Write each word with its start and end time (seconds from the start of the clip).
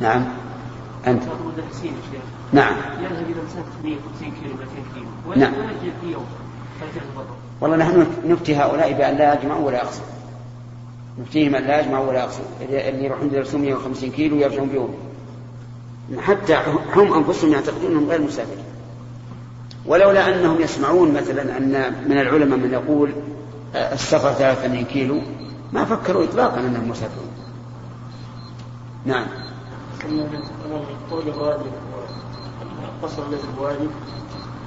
نعم. 0.00 0.24
أنت. 1.06 1.22
نعم. 2.52 2.74
يذهب 3.00 3.26
إلى 3.26 3.42
مسافة 3.44 3.82
150 3.84 4.32
كيلو 4.42 4.54
200 4.54 4.66
كيلو. 4.94 5.34
نعم. 5.36 5.52
في 6.00 6.12
يوم. 6.12 6.26
والله 7.60 7.76
نحن 7.76 8.06
نفتي 8.26 8.56
هؤلاء 8.56 8.92
بأن 8.92 9.16
لا 9.16 9.34
يجمعوا 9.34 9.66
ولا 9.66 9.76
يقصروا. 9.76 10.06
نفتيهم 11.20 11.54
أن 11.54 11.64
لا 11.64 11.80
يجمعوا 11.80 12.08
ولا 12.08 12.18
يقصروا. 12.18 12.46
اللي 12.60 13.04
يروحون 13.04 13.26
يدرسون 13.26 13.60
150 13.60 14.10
كيلو 14.10 14.36
ويرجعون 14.36 14.68
بيوم 14.68 14.94
حتى 16.18 16.58
هم 16.96 17.14
أنفسهم 17.14 17.52
يعتقدون 17.52 17.90
أنهم 17.90 18.10
غير 18.10 18.22
مسافرين. 18.22 18.64
ولولا 19.86 20.28
أنهم 20.28 20.60
يسمعون 20.60 21.12
مثلا 21.12 21.56
أن 21.56 21.94
من 22.08 22.18
العلماء 22.18 22.58
من 22.58 22.72
يقول 22.72 23.12
آه، 23.74 23.94
السفر 23.94 24.32
83 24.32 24.84
كيلو 24.84 25.20
ما 25.72 25.84
فكروا 25.84 26.24
إطلاقا 26.24 26.60
أنهم 26.60 26.88
مسافرون. 26.88 27.30
نعم. 29.06 29.26
الواجب 30.04 31.62
ليس 33.30 33.40
بواجب 33.58 33.90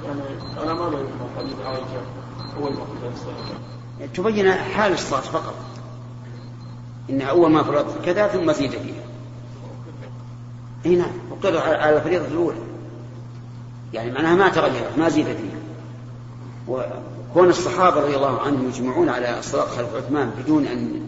يعني 0.04 0.20
أنا 0.62 0.74
ما 0.74 0.86
ادري 0.86 1.08
حديث 1.38 1.54
عائشه 1.64 2.02
المقصود 2.58 3.34
تبين 4.14 4.52
حال 4.52 4.92
الصلاة 4.92 5.20
فقط. 5.20 5.54
إن 7.10 7.22
أول 7.22 7.50
ما 7.50 7.62
فرضت 7.62 8.04
كذا 8.04 8.28
ثم 8.28 8.52
زيد 8.52 8.70
فيها. 8.70 9.04
نعم 10.96 11.12
وقدر 11.30 11.58
على 11.58 11.96
الفريضه 11.96 12.26
الأولى. 12.26 12.58
يعني 13.92 14.10
معناها 14.10 14.34
ما 14.34 14.48
تغيرت 14.48 14.98
ما 14.98 15.08
زيد 15.08 15.26
فيها. 15.26 15.60
وكون 16.68 17.48
الصحابة 17.48 18.00
رضي 18.00 18.16
الله 18.16 18.40
عنهم 18.40 18.68
يجمعون 18.68 19.08
على 19.08 19.38
الصلاه 19.38 19.66
خلف 19.66 19.94
عثمان 19.94 20.30
بدون 20.30 20.66
ان 20.66 21.00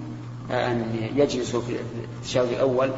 أن 0.51 1.11
يجلسوا 1.15 1.61
في 1.61 1.77
التشهد 2.21 2.49
الأول 2.49 2.91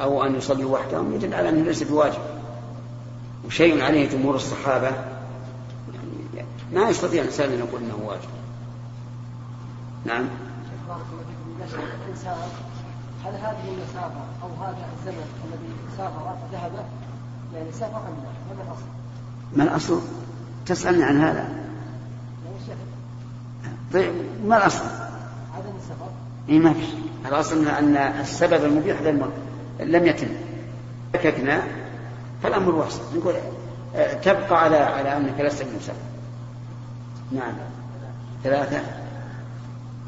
أو 0.00 0.24
أن 0.24 0.36
يصلوا 0.36 0.72
وحدهم 0.72 1.14
يدل 1.14 1.34
على 1.34 1.48
أنه 1.48 1.62
ليس 1.62 1.82
بواجب 1.82 2.18
وشيء 3.46 3.82
عليه 3.82 4.08
جمهور 4.08 4.34
الصحابة 4.34 4.86
يعني 6.34 6.48
ما 6.72 6.88
يستطيع 6.88 7.22
الإنسان 7.22 7.52
أن 7.52 7.58
يقول 7.58 7.82
إنه 7.82 7.98
واجب 8.06 8.28
نعم 10.04 10.24
هل 13.24 13.34
هذه 13.34 13.68
المسافة 13.68 14.20
أو 14.42 14.64
هذا 14.64 14.86
الزمن 14.98 15.24
الذي 15.44 15.96
سافر 15.96 16.36
ذهب 16.52 16.86
يعني 17.54 17.72
سافر 17.72 17.96
أم 17.96 18.14
لا؟ 18.24 18.54
ما 18.56 18.62
الأصل؟ 18.62 18.86
ما 19.56 19.64
الأصل؟ 19.64 20.00
تسألني 20.66 21.04
عن 21.04 21.20
هذا 21.20 21.48
طيب 23.92 24.12
ما 24.46 24.56
الأصل؟ 24.56 24.84
عدم 25.56 25.76
السفر 25.76 26.08
إيه 26.48 26.58
ما 26.58 26.72
في 26.72 26.86
الأصل 27.28 27.68
أن 27.68 27.96
السبب 27.96 28.64
المبيح 28.64 29.00
لم 29.80 30.06
يتم. 30.06 30.28
شككنا 31.14 31.62
فالأمر 32.42 32.74
واسع. 32.74 33.02
نقول 33.16 33.34
آه، 33.96 34.14
تبقى 34.14 34.64
على 34.64 34.76
على 34.76 35.16
أنك 35.16 35.40
لست 35.40 35.62
بمسافر 35.62 35.98
نعم. 37.32 37.52
ثلاثة. 38.44 38.80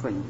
طيب. 0.05 0.23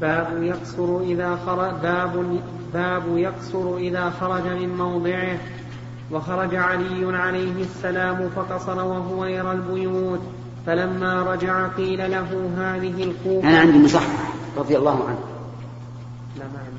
باب 0.00 0.42
يقصر 0.42 1.00
إذا 1.00 1.38
خرج 1.46 1.74
باب 1.82 2.40
باب 2.74 3.18
يقصر 3.18 3.76
إذا 3.76 4.10
خرج 4.10 4.46
من 4.46 4.76
موضعه. 4.76 5.38
وخرج 6.10 6.54
علي 6.54 7.16
عليه 7.16 7.62
السلام 7.62 8.30
فقصر 8.36 8.84
وهو 8.84 9.24
يرى 9.24 9.52
البيوت. 9.52 10.20
فلما 10.66 11.22
رجع 11.22 11.66
قيل 11.66 12.10
له 12.10 12.50
هذه 12.58 13.04
الكوفة 13.04 13.48
أنا 13.48 13.58
عندي 13.58 13.78
مصحح 13.78 14.32
رضي 14.56 14.76
الله 14.78 15.04
عنه. 15.08 15.18
لا 16.38 16.44
ما 16.44 16.58
عندي 16.58 16.77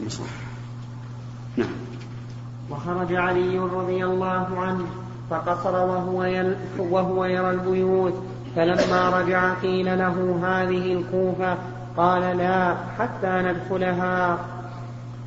مصحح 0.00 0.26
نعم. 1.56 1.68
وخرج 2.70 3.14
علي 3.14 3.58
رضي 3.58 4.04
الله 4.04 4.46
عنه 4.56 4.86
فقصر 5.30 5.72
وهو, 5.72 6.24
يل 6.24 6.56
وهو 6.78 7.24
يرى 7.24 7.50
البيوت 7.50 8.14
فلما 8.56 9.20
رجع 9.20 9.54
قيل 9.54 9.98
له 9.98 10.40
هذه 10.42 10.92
الكوفة؟ 10.92 11.56
قال 11.96 12.36
لا 12.36 12.76
حتى 12.98 13.42
ندخلها. 13.42 14.38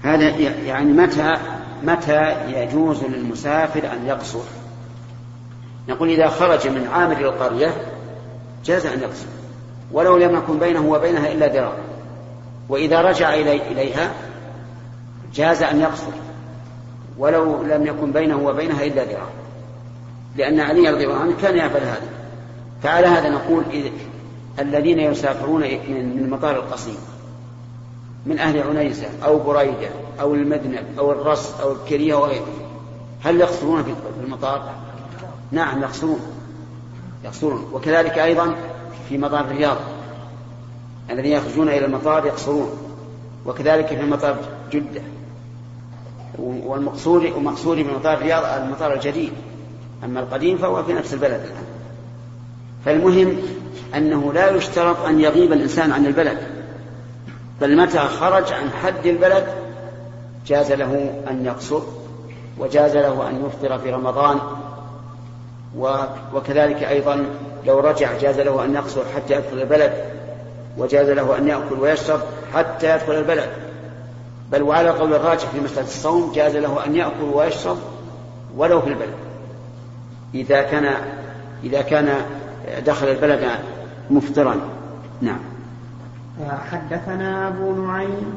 هذا 0.03 0.29
يعني 0.65 0.93
متى 0.93 1.37
متى 1.83 2.35
يجوز 2.47 3.03
للمسافر 3.03 3.93
أن 3.93 4.05
يقصر؟ 4.05 4.43
نقول 5.89 6.09
إذا 6.09 6.27
خرج 6.27 6.67
من 6.67 6.87
عامل 6.93 7.25
القرية 7.25 7.73
جاز 8.65 8.85
أن 8.85 8.99
يقصر 8.99 9.27
ولو 9.91 10.17
لم 10.17 10.35
يكن 10.35 10.59
بينه 10.59 10.85
وبينها 10.85 11.31
إلا 11.31 11.47
ذراع. 11.47 11.73
وإذا 12.69 13.01
رجع 13.01 13.33
إلي 13.33 13.71
إليها 13.71 14.11
جاز 15.33 15.63
أن 15.63 15.79
يقصر 15.79 16.11
ولو 17.17 17.63
لم 17.63 17.87
يكن 17.87 18.11
بينه 18.11 18.47
وبينها 18.47 18.85
إلا 18.85 19.03
ذراع 19.03 19.27
لأن 20.37 20.59
علي 20.59 20.89
رضي 20.89 21.03
الله 21.05 21.19
عنه 21.19 21.33
كان 21.41 21.57
يفعل 21.57 21.81
هذا. 21.81 22.09
فعلى 22.83 23.07
هذا 23.07 23.29
نقول 23.29 23.63
الذين 24.59 24.99
يسافرون 24.99 25.61
من 25.61 26.19
المطار 26.19 26.55
القصيم 26.55 26.97
من 28.25 28.39
أهل 28.39 28.61
عنيزة 28.61 29.07
أو 29.25 29.39
بريدة 29.39 29.89
أو 30.21 30.35
المدنب 30.35 30.85
أو 30.99 31.11
الرص 31.11 31.59
أو 31.59 31.71
الكريه 31.71 32.15
وغيره 32.15 32.47
هل 33.23 33.39
يقصرون 33.39 33.83
في 33.83 33.93
المطار؟ 34.23 34.73
نعم 35.51 35.81
يقصرون. 35.81 36.19
يقصرون. 37.23 37.69
وكذلك 37.73 38.17
أيضا 38.17 38.55
في 39.09 39.17
مطار 39.17 39.45
الرياض 39.45 39.77
الذين 41.09 41.31
يخرجون 41.31 41.69
إلى 41.69 41.85
المطار 41.85 42.25
يقصرون. 42.25 42.69
وكذلك 43.45 43.87
في 43.87 44.05
مطار 44.05 44.37
جدة. 44.71 45.01
والمقصود 46.39 47.25
ومقصود 47.35 47.77
بمطار 47.77 48.13
الرياض 48.13 48.61
المطار 48.63 48.93
الجديد 48.93 49.33
أما 50.03 50.19
القديم 50.19 50.57
فهو 50.57 50.83
في 50.83 50.93
نفس 50.93 51.13
البلد 51.13 51.41
الآن. 51.41 51.65
فالمهم 52.85 53.37
أنه 53.95 54.33
لا 54.33 54.49
يشترط 54.49 55.05
أن 55.05 55.19
يغيب 55.19 55.53
الإنسان 55.53 55.91
عن 55.91 56.05
البلد 56.05 56.37
بل 57.61 57.77
متى 57.77 57.99
خرج 57.99 58.53
عن 58.53 58.69
حد 58.69 59.05
البلد 59.05 59.47
جاز 60.47 60.71
له 60.71 61.23
أن 61.29 61.45
يقصر 61.45 61.81
وجاز 62.59 62.97
له 62.97 63.29
أن 63.29 63.45
يفطر 63.45 63.79
في 63.79 63.91
رمضان 63.91 64.39
وكذلك 66.33 66.83
أيضا 66.83 67.25
لو 67.65 67.79
رجع 67.79 68.17
جاز 68.17 68.39
له 68.39 68.65
أن 68.65 68.73
يقصر 68.73 69.01
حتى 69.15 69.33
يدخل 69.33 69.61
البلد 69.61 69.93
وجاز 70.77 71.09
له 71.09 71.37
أن 71.37 71.47
يأكل 71.47 71.79
ويشرب 71.79 72.19
حتى 72.53 72.95
يدخل 72.95 73.13
البلد. 73.13 73.49
بل 74.51 74.61
وعلى 74.61 74.89
قول 74.89 75.13
الراجح 75.13 75.45
في 75.49 75.59
مسألة 75.59 75.87
الصوم 75.87 76.31
جاز 76.35 76.55
له 76.55 76.85
أن 76.85 76.95
يأكل 76.95 77.23
ويشرب 77.33 77.77
ولو 78.57 78.81
في 78.81 78.89
البلد. 78.89 79.13
إذا 80.35 80.61
كان 80.61 80.93
إذا 81.63 81.81
كان 81.81 82.09
دخل 82.85 83.07
البلد 83.07 83.49
مفطرا. 84.09 84.55
نعم. 85.21 85.39
حدثنا 86.71 87.47
أبو 87.47 87.85
نعيم 87.85 88.35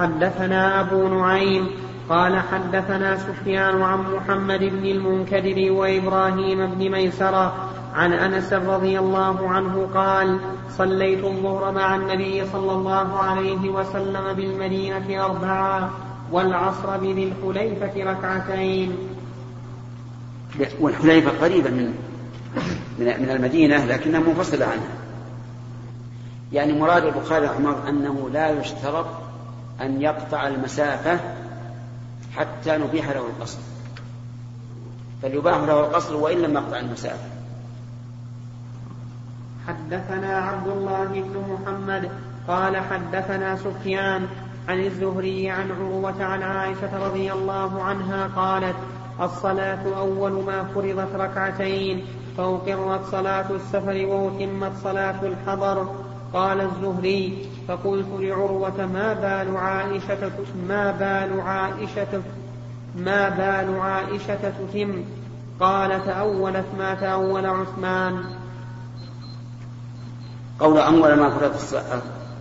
حدثنا 0.00 0.80
أبو 0.80 1.08
نعيم 1.08 1.68
قال 2.08 2.38
حدثنا 2.38 3.16
سفيان 3.16 3.82
عن 3.82 3.98
محمد 4.14 4.58
بن 4.58 4.86
المنكدر 4.86 5.72
وإبراهيم 5.72 6.66
بن 6.66 6.90
ميسرة 6.90 7.54
عن 7.94 8.12
أنس 8.12 8.52
رضي 8.52 8.98
الله 8.98 9.48
عنه 9.48 9.88
قال 9.94 10.40
صليت 10.78 11.24
الظهر 11.24 11.72
مع 11.72 11.96
النبي 11.96 12.46
صلى 12.52 12.72
الله 12.72 13.18
عليه 13.18 13.70
وسلم 13.70 14.32
بالمدينة 14.32 15.24
أربعا 15.24 15.90
والعصر 16.32 16.96
بذي 16.96 17.32
الحليفة 17.32 18.10
ركعتين. 18.10 18.96
والحليفة 20.80 21.30
قريبة 21.46 21.70
من 21.70 21.94
من 22.98 23.30
المدينة 23.30 23.84
لكنها 23.84 24.20
منفصلة 24.20 24.66
عنها. 24.66 24.88
يعني 26.52 26.72
مراد 26.72 27.04
البخاري 27.04 27.46
رحمه 27.46 27.88
أنه 27.88 28.30
لا 28.32 28.50
يشترط 28.60 29.06
أن 29.80 30.02
يقطع 30.02 30.48
المسافة 30.48 31.20
حتى 32.36 32.76
نبيح 32.76 33.10
له 33.10 33.26
القصر. 33.26 33.58
بل 35.22 35.34
يباح 35.34 35.56
له 35.56 35.80
القصر 35.80 36.16
وإن 36.16 36.38
لم 36.38 36.54
يقطع 36.54 36.78
المسافة. 36.78 37.39
حدثنا 39.70 40.36
عبد 40.38 40.68
الله 40.68 41.04
بن 41.04 41.44
محمد 41.52 42.10
قال 42.48 42.76
حدثنا 42.76 43.56
سفيان 43.56 44.26
عن 44.68 44.80
الزهري 44.80 45.50
عن 45.50 45.70
عروة 45.70 46.24
عن 46.24 46.42
عائشة 46.42 47.06
رضي 47.06 47.32
الله 47.32 47.82
عنها 47.82 48.26
قالت 48.36 48.76
الصلاة 49.20 49.98
أول 49.98 50.32
ما 50.32 50.64
فرضت 50.74 51.14
ركعتين 51.14 52.04
فأقرت 52.38 53.04
صلاة 53.04 53.50
السفر 53.50 54.06
وأتمت 54.06 54.72
صلاة 54.82 55.20
الحضر. 55.22 55.86
قال 56.34 56.60
الزهري 56.60 57.48
فقلت 57.68 58.06
لعروة 58.18 58.86
ما 58.86 59.12
بال 59.12 59.56
عائشة 59.56 60.30
ما 60.68 60.90
بال 60.90 61.40
عائشة 61.40 62.22
ما 62.96 63.28
بال 63.28 63.80
عائشة 63.80 64.50
تتم؟ 64.50 65.04
قال 65.60 66.06
تأولت 66.06 66.66
ما 66.78 66.94
تأول 66.94 67.46
عثمان. 67.46 68.39
قول 70.60 70.78
أول 70.78 71.14
ما 71.14 71.30
فرض 71.30 71.82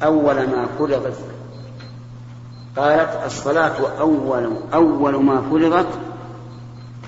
أول 0.04 0.36
ما 0.36 0.68
فرضت 0.80 1.18
قالت 2.78 3.26
الصلاة 3.26 4.00
أول 4.00 4.54
أول 4.74 5.24
ما 5.24 5.42
فرضت 5.42 5.88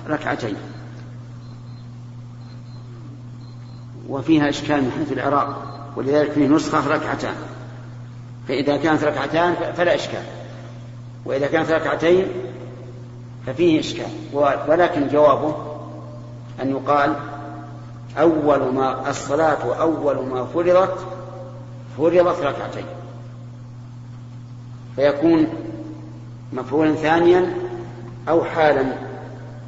ركعتين. 0.08 0.56
وفيها 4.08 4.48
إشكال 4.48 4.82
من 4.82 4.90
حيث 4.98 5.12
العراق 5.12 5.62
ولذلك 5.96 6.30
فيه 6.30 6.46
نسخة 6.46 6.88
ركعتان. 6.88 7.34
فإذا 8.48 8.76
كانت 8.76 9.04
ركعتان 9.04 9.54
فلا 9.76 9.94
إشكال. 9.94 10.24
وإذا 11.24 11.46
كانت 11.46 11.70
ركعتين 11.70 12.26
ففيه 13.46 13.80
إشكال. 13.80 14.10
ولكن 14.68 15.08
جوابه 15.08 15.56
أن 16.62 16.70
يقال 16.70 17.16
أول 18.18 18.74
ما 18.74 19.10
الصلاة 19.10 19.74
أول 19.80 20.26
ما 20.26 20.44
فرضت 20.44 20.98
فرضت 21.98 22.40
ركعتين. 22.40 22.84
فيكون 24.96 25.46
مفعولا 26.52 26.94
ثانيا 26.94 27.54
أو 28.28 28.44
حالا 28.44 28.82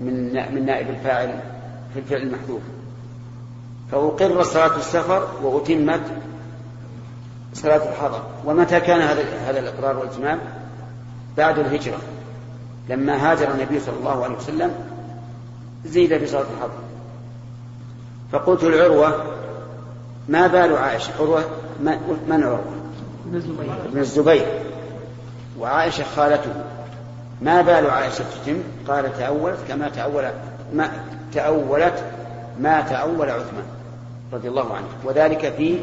من 0.01 0.33
من 0.55 0.67
نائب 0.67 0.91
الفاعل 0.91 1.41
في 1.95 2.01
الفعل 2.01 2.23
المحذوف. 2.23 2.63
فأقر 3.93 4.43
صلاة 4.43 4.77
السفر 4.77 5.29
وأتمت 5.43 6.03
صلاة 7.55 7.93
الحضر. 7.93 8.23
ومتى 8.45 8.81
كان 8.81 9.01
هذا 9.01 9.23
هذا 9.47 9.59
الإقرار 9.59 9.99
والإتمام؟ 9.99 10.39
بعد 11.37 11.59
الهجرة 11.59 11.99
لما 12.89 13.31
هاجر 13.31 13.51
النبي 13.51 13.81
صلى 13.81 13.97
الله 13.99 14.25
عليه 14.25 14.37
وسلم 14.37 14.75
زيد 15.85 16.19
في 16.19 16.27
صلاة 16.27 16.47
الحضر. 16.57 16.94
فقلت 18.35 18.65
لعروة 18.65 19.25
ما 20.29 20.47
بال 20.47 20.77
عائشة؟ 20.77 21.13
عروة 21.21 21.45
من 22.29 22.43
عروة؟ 22.45 22.65
ابن 23.89 23.99
الزبير. 23.99 24.47
وعائشة 25.59 26.05
خالته 26.17 26.53
ما 27.43 27.63
بال 27.63 27.91
عائشة 27.91 28.25
تتم؟ 28.25 28.63
قال 28.89 29.19
تأولت 29.19 29.59
كما 29.69 29.89
تأول 29.89 30.25
ما 30.73 30.91
تأولت 31.33 32.05
ما 32.61 32.81
تأول 32.81 33.31
عثمان 33.31 33.65
رضي 34.33 34.49
الله 34.49 34.75
عنه 34.75 34.87
وذلك 35.05 35.55
في 35.57 35.79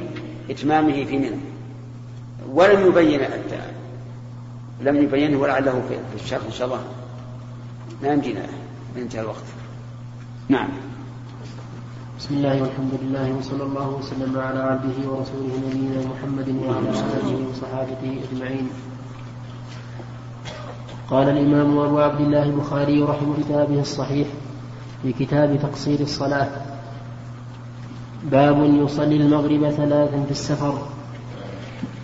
إتمامه 0.49 1.05
في 1.05 1.17
منى 1.17 1.39
ولم 2.51 2.87
يبين 2.87 3.21
لم 4.81 4.95
يبينه 4.95 5.39
ولعله 5.39 5.83
في 5.89 6.23
الشرح 6.23 6.41
إن 6.45 6.51
شاء 6.51 6.67
الله. 6.67 6.79
ما 8.01 8.07
يمدينا 8.07 8.41
انتهى 8.97 9.21
الوقت. 9.21 9.43
نعم. 10.49 10.69
بسم 12.21 12.37
الله 12.37 12.61
والحمد 12.61 12.93
لله 13.01 13.33
وصلى 13.33 13.63
الله 13.63 13.87
وسلم 13.89 14.33
على 14.37 14.59
عبده 14.59 14.97
ورسوله 15.09 15.53
نبينا 15.65 16.05
محمد 16.05 16.49
وعلى 16.69 16.89
آله 16.93 17.49
وصحابته 17.49 18.13
أجمعين. 18.25 18.69
قال 21.09 21.29
الإمام 21.29 21.79
أبو 21.79 21.99
عبد 21.99 22.21
الله 22.21 22.43
البخاري 22.43 23.01
رحمه 23.01 23.33
كتابه 23.41 23.81
الصحيح 23.81 24.27
في 25.01 25.13
كتاب 25.13 25.59
تقصير 25.61 25.99
الصلاة 25.99 26.49
باب 28.31 28.57
يصلي 28.85 29.15
المغرب 29.15 29.69
ثلاثا 29.69 30.23
في 30.23 30.31
السفر 30.31 30.75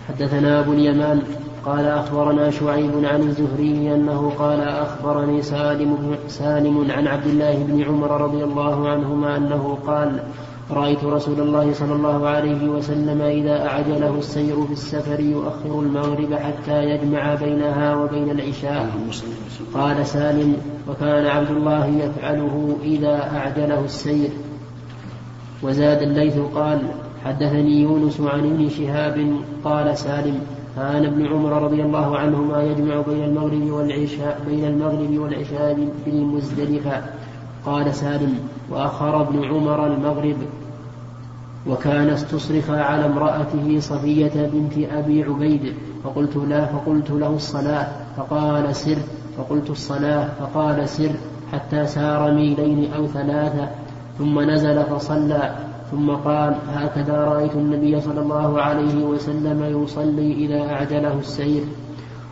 حدثنا 0.08 0.60
أبو 0.60 0.72
اليمان 0.72 1.22
قال 1.66 1.84
أخبرنا 1.86 2.50
شعيب 2.50 2.90
عن 3.04 3.20
الزهري 3.20 3.94
أنه 3.94 4.32
قال 4.38 4.60
أخبرني 4.60 5.42
سالم, 5.42 6.16
سالم 6.28 6.90
عن 6.90 7.06
عبد 7.06 7.26
الله 7.26 7.54
بن 7.68 7.82
عمر 7.82 8.20
رضي 8.20 8.44
الله 8.44 8.88
عنهما 8.88 9.36
أنه 9.36 9.78
قال 9.86 10.22
رأيت 10.70 11.04
رسول 11.04 11.40
الله 11.40 11.72
صلى 11.72 11.92
الله 11.92 12.28
عليه 12.28 12.68
وسلم 12.68 13.22
إذا 13.22 13.66
أعجله 13.66 14.18
السير 14.18 14.66
في 14.66 14.72
السفر 14.72 15.20
يؤخر 15.20 15.80
المغرب 15.80 16.34
حتى 16.34 16.84
يجمع 16.84 17.34
بينها 17.34 17.94
وبين 17.94 18.30
العشاء. 18.30 18.90
قال 19.74 20.06
سالم 20.06 20.56
وكان 20.88 21.26
عبد 21.26 21.50
الله 21.50 21.86
يفعله 21.86 22.76
إذا 22.82 23.30
أعجله 23.36 23.84
السير. 23.84 24.30
وزاد 25.62 26.02
الليث 26.02 26.38
قال 26.54 26.78
حدثني 27.24 27.82
يونس 27.82 28.20
عن 28.20 28.38
ابن 28.38 28.68
شهاب 28.68 29.36
قال 29.64 29.98
سالم 29.98 30.40
كان 30.78 31.04
ابن 31.04 31.26
عمر 31.26 31.62
رضي 31.62 31.82
الله 31.82 32.18
عنهما 32.18 32.62
يجمع 32.62 33.00
بين 33.00 33.24
المغرب 33.24 33.70
والعشاء 33.70 34.40
بين 34.48 34.64
المغرب 34.64 35.18
والعشاء 35.18 35.88
في 36.04 36.10
المزدلفة 36.10 37.02
قال 37.66 37.94
سالم 37.94 38.38
وأخر 38.70 39.22
ابن 39.22 39.44
عمر 39.44 39.86
المغرب. 39.86 40.36
وكان 41.66 42.08
استصرخ 42.08 42.70
على 42.70 43.06
امرأته 43.06 43.80
صفية 43.80 44.50
بنت 44.52 44.92
أبي 44.92 45.22
عبيد. 45.22 45.72
فقلت 46.04 46.36
لا 46.36 46.66
فقلت 46.66 47.10
له 47.10 47.36
الصلاة. 47.36 47.88
فقال 48.16 48.76
سر. 48.76 48.98
فقلت 49.38 49.70
الصلاة. 49.70 50.28
فقال 50.40 50.88
سر. 50.88 51.10
حتى 51.52 51.86
سار 51.86 52.32
ميلين 52.32 52.92
أو 52.92 53.06
ثلاثة. 53.06 53.68
ثم 54.18 54.40
نزل 54.40 54.84
فصلى. 54.84 55.67
ثم 55.90 56.10
قال 56.10 56.54
هكذا 56.68 57.24
رأيت 57.24 57.54
النبي 57.54 58.00
صلى 58.00 58.20
الله 58.20 58.60
عليه 58.62 59.04
وسلم 59.04 59.82
يصلي 59.82 60.32
إذا 60.32 60.60
أعجله 60.72 61.18
السير. 61.18 61.62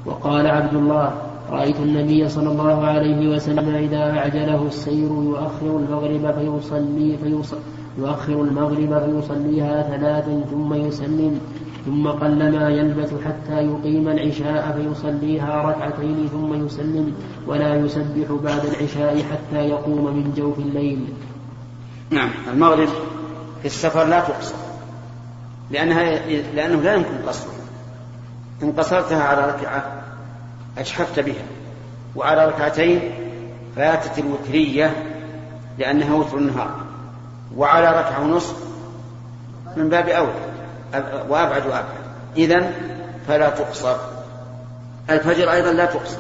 وقال 0.07 0.47
عبد 0.47 0.75
الله 0.75 1.13
رأيت 1.51 1.81
النبي 1.81 2.29
صلى 2.29 2.51
الله 2.51 2.85
عليه 2.85 3.35
وسلم 3.35 3.75
إذا 3.75 4.19
أعجله 4.19 4.67
السير 4.67 5.11
يؤخر 5.11 5.77
المغرب 5.79 6.35
فيصلي, 6.35 7.17
فيصلي 7.17 7.61
يؤخر 7.99 8.43
المغرب 8.43 8.99
فيصليها 8.99 9.83
ثلاثا 9.83 10.41
ثم 10.51 10.75
يسلم 10.75 11.41
ثم 11.87 12.09
قلما 12.09 12.71
يلبث 12.71 13.15
حتى 13.25 13.63
يقيم 13.63 14.09
العشاء 14.09 14.79
فيصليها 14.79 15.63
ركعتين 15.63 16.29
ثم 16.33 16.65
يسلم 16.65 17.13
ولا 17.47 17.75
يسبح 17.75 18.33
بعد 18.45 18.61
العشاء 18.65 19.23
حتى 19.23 19.59
يقوم 19.59 20.05
من 20.17 20.33
جوف 20.37 20.59
الليل. 20.59 20.99
نعم 22.11 22.29
المغرب 22.53 22.89
في 23.69 23.73
السفر 23.73 24.05
لا 24.05 24.21
تقصر. 24.21 24.55
لأنها 25.71 26.03
لأنه 26.55 26.81
لا 26.81 26.95
يمكن 26.95 27.29
قصرها 27.29 27.55
إن 28.63 28.73
قصرتها 28.73 29.23
على 29.23 29.47
ركعة 29.47 30.03
أجحفت 30.79 31.21
بها. 31.21 31.45
وعلى 32.17 32.47
ركعتين 32.47 33.13
فاتت 33.77 34.19
الوترية 34.19 34.93
لأنها 35.79 36.15
وتر 36.15 36.39
النهار. 36.39 36.71
وعلى 37.57 37.89
ركعة 37.89 38.23
ونصف 38.23 38.57
من 39.77 39.89
باب 39.89 40.09
أولى 40.09 40.33
وأبعد 41.29 41.67
وأبعد. 41.67 41.85
إذا 42.37 42.73
فلا 43.29 43.51
تقصر. 43.51 43.97
الفجر 45.11 45.53
أيضا 45.53 45.73
لا 45.73 45.85
تقصر. 45.85 46.19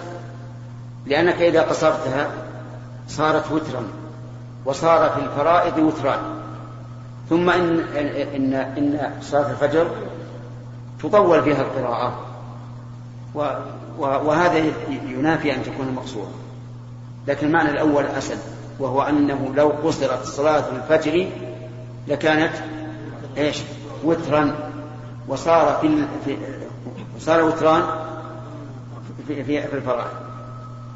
لأنك 1.06 1.42
إذا 1.42 1.62
قصرتها 1.62 2.28
صارت 3.08 3.52
وترا. 3.52 3.82
وصار 4.64 5.10
في 5.10 5.20
الفرائض 5.20 5.78
وتران. 5.78 6.35
ثم 7.30 7.50
إن, 7.50 7.80
إن, 8.34 8.54
إن 8.54 9.10
صلاة 9.20 9.50
الفجر 9.50 9.90
تطول 11.02 11.42
فيها 11.42 11.62
القراءة. 11.62 12.20
وهذا 13.98 14.72
ينافي 14.90 15.54
أن 15.54 15.62
تكون 15.62 15.92
مقصورة 15.94 16.30
لكن 17.28 17.46
المعنى 17.46 17.70
الأول 17.70 18.04
أسد 18.04 18.38
وهو 18.78 19.02
أنه 19.02 19.52
لو 19.56 19.68
قصرت 19.68 20.24
صلاة 20.24 20.64
الفجر 20.76 21.28
لكانت 22.08 22.52
إيش؟ 23.36 23.62
وترا. 24.04 24.54
وصار 25.28 25.78
في, 25.80 26.04
في 26.24 26.36
صار 27.18 27.42
وتران 27.42 27.82
في, 29.28 29.44
في, 29.44 29.62
في 29.68 29.76
الفرائض. 29.76 30.10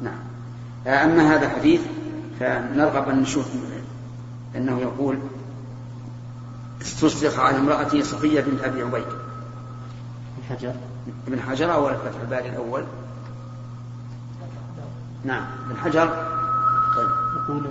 نعم. 0.01 0.19
أما 0.87 1.35
هذا 1.35 1.45
الحديث 1.45 1.81
فنرغب 2.39 3.09
أن 3.09 3.19
نشوف 3.19 3.45
أنه 4.55 4.79
يقول 4.81 5.19
استصرخ 6.81 7.39
عن 7.39 7.55
امرأته 7.55 8.01
صفية 8.03 8.41
بنت 8.41 8.63
أبي 8.63 8.81
عبيد. 8.81 9.03
ابن 9.03 10.43
حجر. 10.49 10.73
ابن 11.27 11.41
حجر 11.41 11.73
أو 11.73 11.87
فتح 11.87 12.21
الباري 12.21 12.49
الأول؟ 12.49 12.83
نعم 15.25 15.45
ابن 15.65 15.77
حجر. 15.77 16.07
طيب. 16.97 17.09
يقول 17.35 17.67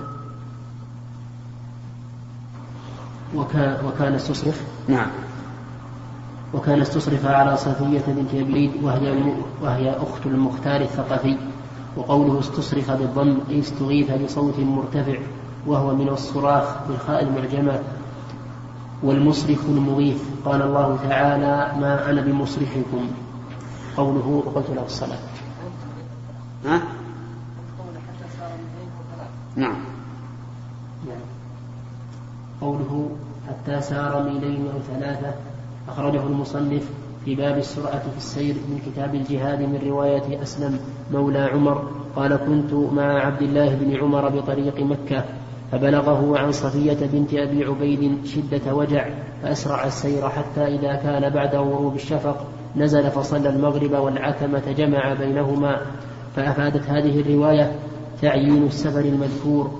وكان 3.35 3.87
وكان 3.87 4.15
استصرخ. 4.15 4.55
نعم. 4.89 5.11
وكان 6.55 6.81
استصرف 6.81 7.27
على 7.27 7.57
صفية 7.57 8.05
بنت 8.07 8.35
أبي 8.35 8.73
وهي 8.83 9.35
وهي 9.63 9.91
أخت 9.91 10.27
المختار 10.27 10.81
الثقفي. 10.81 11.37
وقوله 11.97 12.41
استصرف 12.41 12.91
بالضم 12.91 13.39
استغيث 13.51 14.11
بصوت 14.11 14.59
مرتفع 14.59 15.19
وهو 15.67 15.95
من 15.95 16.09
الصراخ 16.09 16.65
بالخاء 16.89 17.23
المعجمة. 17.23 17.83
والمصرف 19.03 19.69
المغيث 19.69 20.23
قال 20.45 20.63
الله 20.63 20.99
تعالى 21.09 21.81
ما 21.81 22.11
أنا 22.11 22.21
بمصرخكم 22.21 23.11
قوله 23.97 24.43
وقلت 24.47 24.71
له 24.71 24.85
الصلاة. 24.87 25.19
ها؟ 26.67 26.83
نعم. 29.57 29.77
قوله 32.61 33.11
حتى 33.49 33.81
سار 33.81 34.23
ميلين 34.23 34.67
أو 34.75 34.79
ثلاثة. 34.95 35.35
أخرجه 35.89 36.23
المصنف 36.27 36.91
في 37.25 37.35
باب 37.35 37.59
السرعة 37.59 37.99
في 37.99 38.17
السير 38.17 38.55
من 38.55 38.81
كتاب 38.87 39.15
الجهاد 39.15 39.61
من 39.61 39.81
رواية 39.87 40.43
أسلم 40.43 40.81
مولى 41.13 41.39
عمر. 41.39 41.91
قال 42.17 42.37
كنت 42.37 42.73
مع 42.73 43.27
عبد 43.27 43.43
الله 43.43 43.75
بن 43.75 43.97
عمر 43.97 44.29
بطريق 44.29 44.81
مكة. 44.81 45.25
فبلغه 45.73 46.39
عن 46.39 46.53
صفية 46.53 47.07
بنت 47.13 47.35
أبي 47.35 47.65
عبيد 47.65 48.25
شدة 48.25 48.75
وجع 48.75 49.09
فأسرع 49.43 49.87
السير 49.87 50.29
حتى 50.29 50.61
إذا 50.61 50.95
كان 50.95 51.31
بعد 51.31 51.55
غروب 51.55 51.95
الشفق 51.95 52.47
نزل 52.77 53.11
فصلى 53.11 53.49
المغرب 53.49 53.93
والعتمة 53.93 54.73
جمع 54.79 55.15
بينهما. 55.15 55.81
فأفادت 56.37 56.91
هذه 56.91 57.21
الرواية 57.21 57.73
تعيين 58.23 58.63
السفر 58.67 59.01
المذكور 59.01 59.71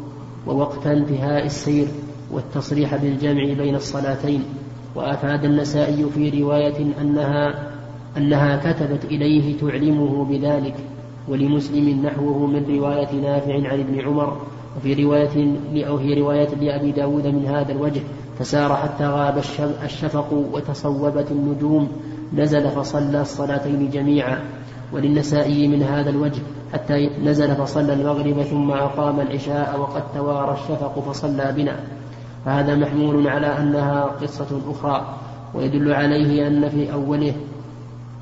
ووقت 0.47 0.87
انتهاء 0.87 1.47
السير 1.47 1.89
والتصريح 2.31 2.97
بالجمع 2.97 3.55
بين 3.55 3.75
الصلاتين. 3.75 4.45
وأفاد 4.95 5.45
النسائي 5.45 6.07
في 6.15 6.43
رواية 6.43 7.01
أنها 7.01 7.71
أنها 8.17 8.73
كتبت 8.73 9.05
إليه 9.05 9.59
تعلمه 9.59 10.25
بذلك 10.25 10.75
ولمسلم 11.29 12.07
نحوه 12.07 12.47
من 12.47 12.79
رواية 12.79 13.13
نافع 13.13 13.55
عن 13.55 13.81
ابن 13.81 14.01
عمر 14.01 14.37
وفي 14.81 15.05
رواية 15.05 15.57
أو 15.89 15.99
في 15.99 16.15
رواية 16.15 16.49
لأبي 16.49 16.93
داود 16.93 17.27
من 17.27 17.47
هذا 17.47 17.73
الوجه 17.73 18.01
فسار 18.39 18.77
حتى 18.77 19.07
غاب 19.07 19.39
الشفق 19.85 20.33
وتصوبت 20.53 21.31
النجوم 21.31 21.89
نزل 22.35 22.71
فصلى 22.71 23.21
الصلاتين 23.21 23.91
جميعا. 23.91 24.39
وللنسائي 24.93 25.69
من 25.69 25.83
هذا 25.83 26.11
الوجه 26.11 26.43
حتى 26.73 27.11
نزل 27.25 27.55
فصلى 27.57 27.93
المغرب 27.93 28.43
ثم 28.43 28.71
أقام 28.71 29.21
العشاء 29.21 29.81
وقد 29.81 30.03
توارى 30.15 30.53
الشفق 30.53 31.01
فصلى 31.01 31.53
بنا. 31.57 31.77
فهذا 32.45 32.75
محمول 32.75 33.29
على 33.29 33.47
أنها 33.47 34.03
قصة 34.05 34.61
أخرى. 34.71 35.15
ويدل 35.55 35.93
عليه 35.93 36.47
أن 36.47 36.69
في 36.69 36.93
أوله 36.93 37.33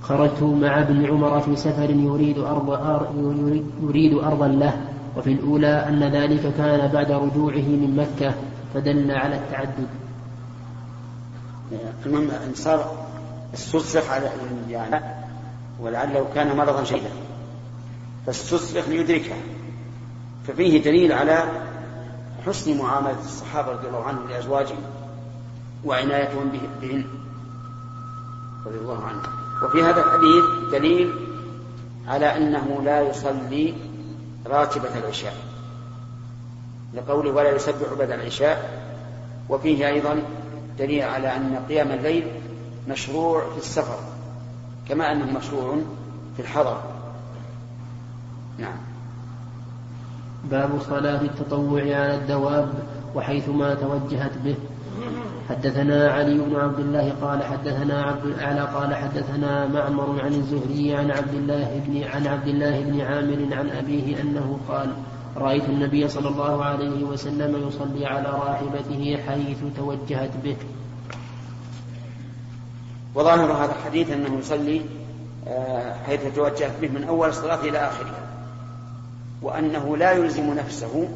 خرجت 0.02 0.42
مع 0.42 0.80
ابن 0.80 1.06
عمر 1.06 1.40
في 1.40 1.56
سفر 1.56 1.90
يريد 1.90 2.38
أرض 2.38 2.78
يريد 3.82 4.14
أرضا 4.14 4.48
له. 4.48 4.72
وفي 5.18 5.32
الأولى 5.32 5.88
أن 5.88 6.04
ذلك 6.04 6.54
كان 6.56 6.88
بعد 6.88 7.10
رجوعه 7.10 7.56
من 7.56 7.96
مكة 7.96 8.34
فدل 8.74 9.10
على 9.10 9.36
التعدد. 9.36 9.88
المهم 12.06 12.30
إن 12.30 12.54
صار 12.54 13.06
استصرخ 13.54 14.10
على 14.10 14.30
يعني 14.70 15.04
ولعله 15.80 16.28
كان 16.34 16.56
مرضا 16.56 16.84
شديدا. 16.84 17.10
فاستصرخ 18.26 18.88
ليدركها 18.88 19.36
ففيه 20.46 20.82
دليل 20.82 21.12
على 21.12 21.44
حسن 22.46 22.78
معاملة 22.78 23.20
الصحابة 23.20 23.72
رضي 23.72 23.88
الله 23.88 24.04
عنهم 24.04 24.28
لأزواجهم 24.28 24.82
وعنايتهم 25.84 26.52
بهن. 26.82 27.04
رضي 28.66 28.78
الله 28.78 29.04
عنهم. 29.04 29.22
وفي 29.64 29.82
هذا 29.82 30.00
الحديث 30.00 30.72
دليل 30.72 31.10
على 32.08 32.36
أنه 32.36 32.82
لا 32.84 33.00
يصلي 33.00 33.74
راتبة 34.46 34.98
العشاء. 34.98 35.34
لقوله 36.94 37.30
ولا 37.30 37.56
يسبح 37.56 37.92
بعد 37.98 38.10
العشاء. 38.10 38.88
وفيه 39.48 39.88
أيضا 39.88 40.22
دليل 40.78 41.02
على 41.02 41.36
أن 41.36 41.64
قيام 41.68 41.90
الليل 41.90 42.26
مشروع 42.88 43.50
في 43.52 43.58
السفر 43.58 43.98
كما 44.88 45.12
أنه 45.12 45.38
مشروع 45.38 45.76
في 46.36 46.42
الحضر. 46.42 46.82
نعم. 48.58 48.76
باب 50.44 50.82
صلاة 50.82 51.20
التطوع 51.20 51.80
على 51.80 52.14
الدواب 52.14 52.74
وحيثما 53.14 53.74
توجهت 53.74 54.38
به. 54.44 54.56
حدثنا 55.48 56.10
علي 56.10 56.38
بن 56.38 56.56
عبد 56.56 56.78
الله 56.78 57.14
قال 57.22 57.42
حدثنا 57.42 58.02
عبد 58.02 58.24
الأعلى 58.24 58.60
قال 58.60 58.94
حدثنا 58.94 59.66
معمر 59.66 60.20
عن 60.22 60.34
الزهري 60.34 60.94
عن 60.94 61.10
عبد 61.10 61.34
الله 61.34 61.82
بن 61.86 62.02
عن 62.02 62.26
عبد 62.26 62.48
الله 62.48 62.80
بن 62.80 63.00
عامر 63.00 63.56
عن 63.56 63.70
أبيه 63.70 64.20
أنه 64.20 64.58
قال 64.68 64.92
رأيت 65.36 65.64
النبي 65.64 66.08
صلى 66.08 66.28
الله 66.28 66.64
عليه 66.64 67.04
وسلم 67.04 67.68
يصلي 67.68 68.06
على 68.06 68.28
راحلته 68.28 69.18
حيث 69.26 69.58
توجهت 69.76 70.30
به. 70.44 70.56
وظاهر 73.14 73.52
هذا 73.52 73.72
الحديث 73.72 74.10
أنه 74.10 74.38
يصلي 74.38 74.80
آه، 75.46 75.94
حيث 76.06 76.34
توجهت 76.34 76.72
به 76.80 76.88
من 76.88 77.04
أول 77.04 77.28
الصلاة 77.28 77.60
إلى 77.60 77.78
آخرها. 77.78 78.28
وأنه 79.42 79.96
لا 79.96 80.12
يلزم 80.12 80.54
نفسه 80.54 81.08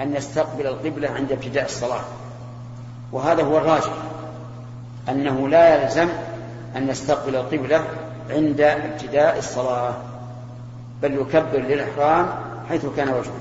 أن 0.00 0.16
يستقبل 0.16 0.66
القبلة 0.66 1.08
عند 1.08 1.32
ابتداء 1.32 1.64
الصلاة. 1.64 2.04
وهذا 3.12 3.42
هو 3.42 3.58
الراجح 3.58 3.92
أنه 5.08 5.48
لا 5.48 5.82
يلزم 5.82 6.08
أن 6.76 6.88
يستقبل 6.88 7.36
القبلة 7.36 7.84
عند 8.30 8.60
ابتداء 8.60 9.38
الصلاة 9.38 9.94
بل 11.02 11.14
يكبر 11.14 11.58
للإحرام 11.58 12.28
حيث 12.68 12.86
كان 12.96 13.08
وجهه. 13.08 13.32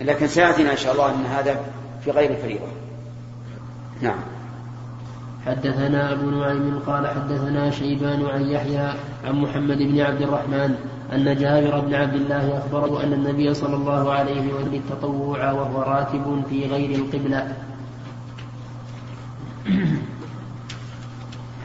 لكن 0.00 0.26
سيأتينا 0.26 0.72
إن 0.72 0.76
شاء 0.76 0.92
الله 0.92 1.10
أن 1.10 1.24
هذا 1.24 1.60
في 2.04 2.10
غير 2.10 2.30
الفريضة 2.30 2.66
نعم. 4.00 4.18
حدثنا 5.46 6.12
أبو 6.12 6.30
نعيم 6.30 6.80
قال 6.86 7.06
حدثنا 7.06 7.70
شيبان 7.70 8.26
عن 8.26 8.42
يحيى 8.42 8.92
عن 9.24 9.32
محمد 9.32 9.78
بن 9.78 10.00
عبد 10.00 10.22
الرحمن 10.22 10.74
أن 11.12 11.36
جابر 11.36 11.80
بن 11.80 11.94
عبد 11.94 12.14
الله 12.14 12.58
أخبره 12.58 13.02
أن 13.02 13.12
النبي 13.12 13.54
صلى 13.54 13.76
الله 13.76 14.12
عليه 14.12 14.52
وسلم 14.54 14.74
التطوع 14.74 15.52
وهو 15.52 15.82
راكب 15.82 16.42
في 16.50 16.66
غير 16.66 16.90
القبلة. 16.90 17.52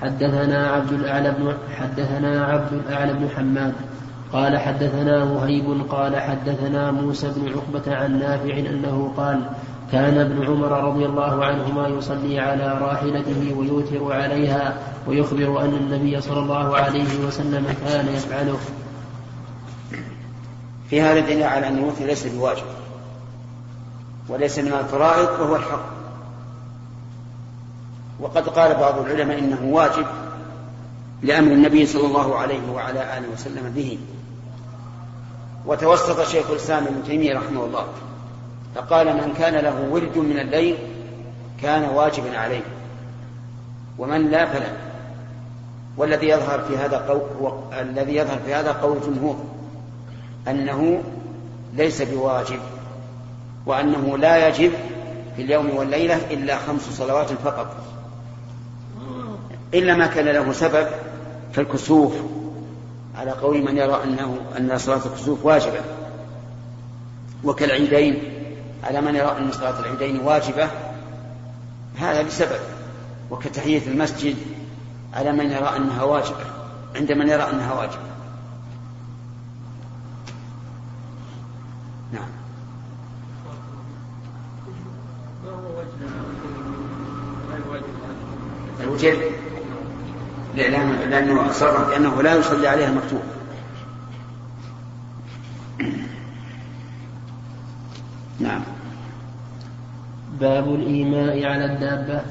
حدثنا 0.01 0.67
عبد 0.67 0.91
الأعلى 0.91 1.31
بن 1.31 1.53
حدثنا 1.79 2.45
عبد 2.45 2.73
الأعلى 2.73 3.13
بن 3.13 3.29
حماد 3.29 3.73
قال 4.33 4.57
حدثنا 4.57 5.23
وهيب 5.23 5.85
قال 5.89 6.15
حدثنا 6.15 6.91
موسى 6.91 7.31
بن 7.35 7.49
عقبة 7.49 7.95
عن 7.95 8.19
نافع 8.19 8.57
أنه 8.57 9.13
قال 9.17 9.39
كان 9.91 10.17
ابن 10.17 10.45
عمر 10.45 10.87
رضي 10.87 11.05
الله 11.05 11.45
عنهما 11.45 11.87
يصلي 11.87 12.39
على 12.39 12.77
راحلته 12.81 13.55
ويوتر 13.57 14.13
عليها 14.13 14.73
ويخبر 15.07 15.61
أن 15.61 15.73
النبي 15.73 16.21
صلى 16.21 16.39
الله 16.39 16.77
عليه 16.77 17.25
وسلم 17.27 17.65
كان 17.87 18.07
يفعله. 18.07 18.57
في 20.89 21.01
هذا 21.01 21.19
دليل 21.19 21.43
على 21.43 21.67
أن 21.67 21.77
الوتر 21.77 22.05
ليس 22.05 22.27
بواجب 22.27 22.63
وليس 24.29 24.59
من 24.59 24.73
الفرائض 24.73 25.29
وهو 25.39 25.55
الحق. 25.55 26.00
وقد 28.21 28.49
قال 28.49 28.75
بعض 28.75 28.99
العلماء 28.99 29.39
إنه 29.39 29.59
واجب 29.63 30.05
لأمر 31.21 31.51
النبي 31.51 31.85
صلى 31.85 32.07
الله 32.07 32.37
عليه 32.37 32.71
وعلى 32.71 33.17
آله 33.17 33.27
وسلم 33.33 33.71
به. 33.75 33.97
وتوسط 35.65 36.27
شيخ 36.27 36.49
الإسلام 36.49 36.83
ابن 36.83 37.03
تيمية 37.03 37.37
رحمه 37.37 37.65
الله. 37.65 37.85
فقال 38.75 39.07
من 39.07 39.33
كان 39.37 39.55
له 39.55 39.89
ورد 39.91 40.17
من 40.17 40.39
الليل 40.39 40.77
كان 41.61 41.89
واجبا 41.89 42.37
عليه. 42.37 42.63
ومن 43.97 44.31
لا 44.31 44.45
فلا. 44.45 44.73
والذي 45.97 46.27
يظهر 46.27 46.61
في 46.61 46.77
هذا 46.77 46.97
قول 46.97 47.51
الذي 47.79 48.15
يظهر 48.15 48.39
في 48.45 48.53
هذا 48.53 48.71
قول 48.71 48.97
الجمهور 48.97 49.35
أنه 50.47 51.03
ليس 51.73 52.01
بواجب 52.01 52.59
وأنه 53.65 54.17
لا 54.17 54.47
يجب 54.47 54.71
في 55.35 55.41
اليوم 55.41 55.75
والليلة 55.75 56.15
إلا 56.31 56.57
خمس 56.57 56.81
صلوات 56.81 57.31
فقط. 57.31 57.75
إلا 59.73 59.95
ما 59.95 60.07
كان 60.07 60.25
له 60.25 60.51
سبب 60.51 60.87
كالكسوف 61.55 62.13
على 63.15 63.31
قول 63.31 63.61
من 63.61 63.77
يرى 63.77 64.03
أنه 64.03 64.37
أن 64.57 64.77
صلاة 64.77 65.01
الكسوف 65.05 65.45
واجبة. 65.45 65.81
وكالعيدين 67.43 68.23
على 68.83 69.01
من 69.01 69.15
يرى 69.15 69.37
أن 69.37 69.51
صلاة 69.51 69.79
العيدين 69.79 70.19
واجبة 70.19 70.69
هذا 71.99 72.23
لسبب 72.23 72.59
وكتحية 73.31 73.87
المسجد 73.87 74.35
على 75.13 75.31
من 75.31 75.51
يرى 75.51 75.75
أنها 75.77 76.03
واجبة 76.03 76.45
عند 76.95 77.11
من 77.11 77.29
يرى 77.29 77.43
أنها 77.43 77.73
واجبة. 77.73 78.11
نعم. 82.13 82.29
الوجه؟ 88.83 89.40
لأنه 90.55 91.51
صرح 91.51 91.89
بأنه 91.89 92.21
لا 92.21 92.35
يصلي 92.35 92.67
عليها 92.67 92.89
المكتوب 92.89 93.21
نعم. 98.39 98.61
باب 100.39 100.75
الإيماء 100.75 101.45
على 101.45 101.65
الدابة. 101.65 102.21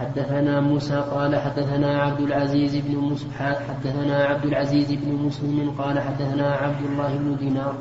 حدثنا 0.00 0.60
موسى 0.60 1.04
قال 1.10 1.36
حدثنا 1.36 2.02
عبد 2.02 2.20
العزيز 2.20 2.76
بن 2.76 2.96
مسلم 2.96 3.30
حدثنا 3.68 4.24
عبد 4.24 4.44
العزيز 4.44 4.92
بن 4.92 5.12
مسلم 5.26 5.70
قال 5.78 6.00
حدثنا 6.00 6.52
عبد 6.52 6.84
الله 6.84 7.16
بن 7.16 7.36
دينار 7.36 7.74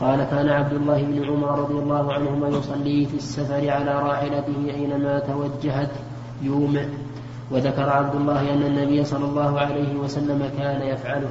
قال 0.00 0.24
كان 0.24 0.48
عبد 0.48 0.72
الله 0.72 1.02
بن 1.02 1.24
عمر 1.24 1.58
رضي 1.58 1.74
الله 1.74 2.12
عنهما 2.12 2.48
يصلي 2.48 3.06
في 3.06 3.16
السفر 3.16 3.70
على 3.70 3.92
راحلته 3.92 4.74
أينما 4.74 5.18
توجهت 5.18 5.90
يومئ. 6.42 6.86
وذكر 7.50 7.90
عبد 7.90 8.14
الله 8.14 8.54
أن 8.54 8.62
النبي 8.62 9.04
صلى 9.04 9.24
الله 9.24 9.60
عليه 9.60 9.96
وسلم 9.96 10.50
كان 10.58 10.82
يفعله. 10.82 11.30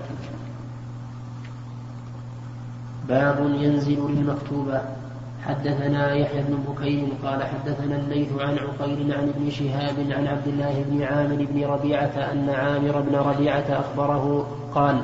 باب 3.10 3.56
ينزل 3.60 4.00
للمكتوبة 4.10 4.82
حدثنا 5.46 6.14
يحيى 6.14 6.44
بن 6.44 6.58
بكير 6.68 7.08
قال 7.24 7.44
حدثنا 7.44 7.96
الليث 7.96 8.30
عن 8.40 8.58
عقيل 8.58 9.14
عن 9.14 9.30
ابن 9.30 9.50
شهاب 9.50 9.96
عن 10.12 10.28
عبد 10.28 10.48
الله 10.48 10.86
بن 10.90 11.04
عامر 11.04 11.48
بن 11.52 11.64
ربيعة 11.66 12.32
أن 12.32 12.50
عامر 12.50 13.02
بن 13.02 13.16
ربيعة 13.16 13.66
أخبره 13.70 14.48
قال 14.76 15.02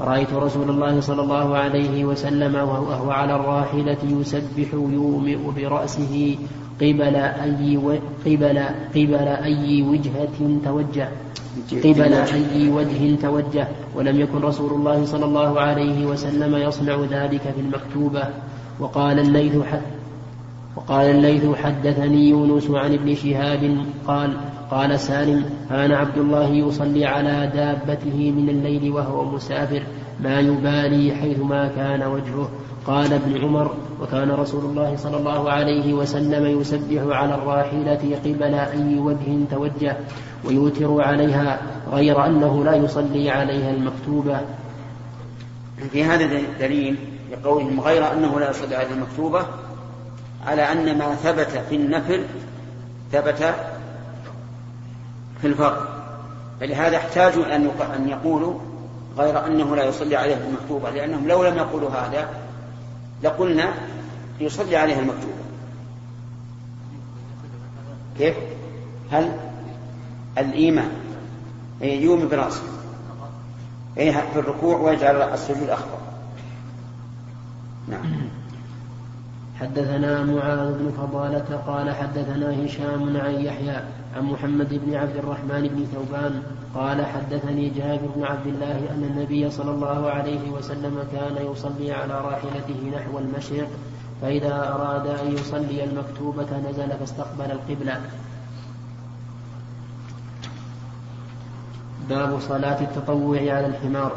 رأيت 0.00 0.32
رسول 0.32 0.70
الله 0.70 1.00
صلى 1.00 1.22
الله 1.22 1.56
عليه 1.56 2.04
وسلم 2.04 2.54
وهو 2.54 3.10
على 3.10 3.34
الراحلة 3.36 3.98
يسبح 4.02 4.74
يومئ 4.74 5.38
برأسه 5.56 6.36
قبل 6.80 7.16
أي 7.16 7.76
و... 7.76 7.98
قبل 8.26 8.58
قبل 8.94 9.28
أي 9.28 9.82
وجهة 9.82 10.38
توجه. 10.64 11.08
قبل 11.84 12.12
أي 12.12 12.70
وجه 12.70 13.16
توجه. 13.22 13.68
ولم 13.94 14.20
يكن 14.20 14.38
رسول 14.38 14.72
الله 14.72 15.04
صلى 15.04 15.24
الله 15.24 15.60
عليه 15.60 16.06
وسلم 16.06 16.56
يصنع 16.56 16.96
ذلك 17.10 17.42
في 17.42 17.60
المكتوبة 17.60 18.22
وقال 18.80 19.18
الليث 19.18 19.56
وقال 20.76 21.10
الليث 21.10 21.44
حدثني 21.62 22.28
يونس 22.28 22.70
عن 22.70 22.92
ابن 22.94 23.14
شهاب 23.14 23.84
قال 24.06 24.36
قال 24.70 25.00
سالم 25.00 25.44
كان 25.70 25.92
عبد 25.92 26.18
الله 26.18 26.48
يصلي 26.48 27.06
على 27.06 27.50
دابته 27.54 28.32
من 28.36 28.48
الليل 28.48 28.92
وهو 28.92 29.24
مسافر 29.24 29.82
ما 30.20 30.40
يبالي 30.40 31.14
حيثما 31.14 31.68
كان 31.68 32.02
وجهه. 32.02 32.50
قال 32.86 33.12
ابن 33.12 33.44
عمر 33.44 33.74
وكان 34.00 34.30
رسول 34.30 34.64
الله 34.64 34.96
صلى 34.96 35.16
الله 35.16 35.50
عليه 35.50 35.94
وسلم 35.94 36.60
يسبح 36.60 37.16
على 37.16 37.34
الراحلة 37.34 38.18
قبل 38.24 38.54
أي 38.54 38.98
وجه 38.98 39.44
توجه 39.50 39.96
ويوتر 40.44 41.02
عليها 41.02 41.60
غير 41.92 42.26
أنه 42.26 42.64
لا 42.64 42.74
يصلي 42.74 43.30
عليها 43.30 43.70
المكتوبة 43.70 44.40
في 45.92 46.04
هذا 46.04 46.42
دليل 46.60 46.96
لقولهم 47.32 47.80
غير 47.80 48.12
أنه 48.12 48.40
لا 48.40 48.50
يصلي 48.50 48.76
عليها 48.76 48.94
المكتوبة 48.94 49.46
على 50.46 50.62
أن 50.72 50.98
ما 50.98 51.14
ثبت 51.14 51.62
في 51.68 51.76
النفل 51.76 52.24
ثبت 53.12 53.54
في 55.40 55.46
الفرض 55.46 55.98
فلهذا 56.60 56.96
احتاجوا 56.96 57.56
أن 57.96 58.08
يقولوا 58.08 58.58
غير 59.18 59.46
أنه 59.46 59.76
لا 59.76 59.84
يصلي 59.84 60.16
عليها 60.16 60.38
المكتوبة 60.48 60.90
لأنهم 60.90 61.28
لو 61.28 61.44
لم 61.44 61.56
يقولوا 61.56 61.90
هذا 61.90 62.28
لقلنا 63.22 63.74
يصلي 64.40 64.76
عليها 64.76 65.00
المكتوبة. 65.00 65.34
كيف؟ 68.18 68.36
هل 69.12 69.32
الإيمان 70.38 70.90
يومي 71.80 72.26
برأسه؟ 72.26 72.62
أي 73.98 74.12
في 74.12 74.38
الركوع 74.38 74.76
ويجعل 74.76 75.22
السجود 75.22 75.68
أخضر 75.68 75.98
نعم. 77.88 78.28
حدثنا 79.60 80.24
معاذ 80.24 80.72
بن 80.72 80.92
فضالة 80.96 81.62
قال 81.66 81.94
حدثنا 81.94 82.66
هشام 82.66 83.16
عن 83.16 83.34
يحيى 83.34 83.82
عن 84.16 84.24
محمد 84.24 84.68
بن 84.86 84.94
عبد 84.94 85.16
الرحمن 85.16 85.68
بن 85.68 85.86
ثوبان 85.94 86.42
قال 86.74 87.06
حدثني 87.06 87.68
جابر 87.68 88.06
بن 88.16 88.24
عبد 88.24 88.46
الله 88.46 88.76
أن 88.76 89.02
النبي 89.10 89.50
صلى 89.50 89.70
الله 89.70 90.10
عليه 90.10 90.50
وسلم 90.50 91.04
كان 91.12 91.46
يصلي 91.52 91.92
على 91.92 92.14
راحلته 92.14 92.92
نحو 92.96 93.18
المشرق 93.18 93.68
فإذا 94.22 94.54
أراد 94.74 95.06
أن 95.06 95.32
يصلي 95.32 95.84
المكتوبة 95.84 96.70
نزل 96.70 96.90
فاستقبل 97.00 97.50
القبلة. 97.50 98.00
باب 102.08 102.40
صلاة 102.40 102.80
التطوع 102.80 103.38
على 103.38 103.66
الحمار. 103.66 104.12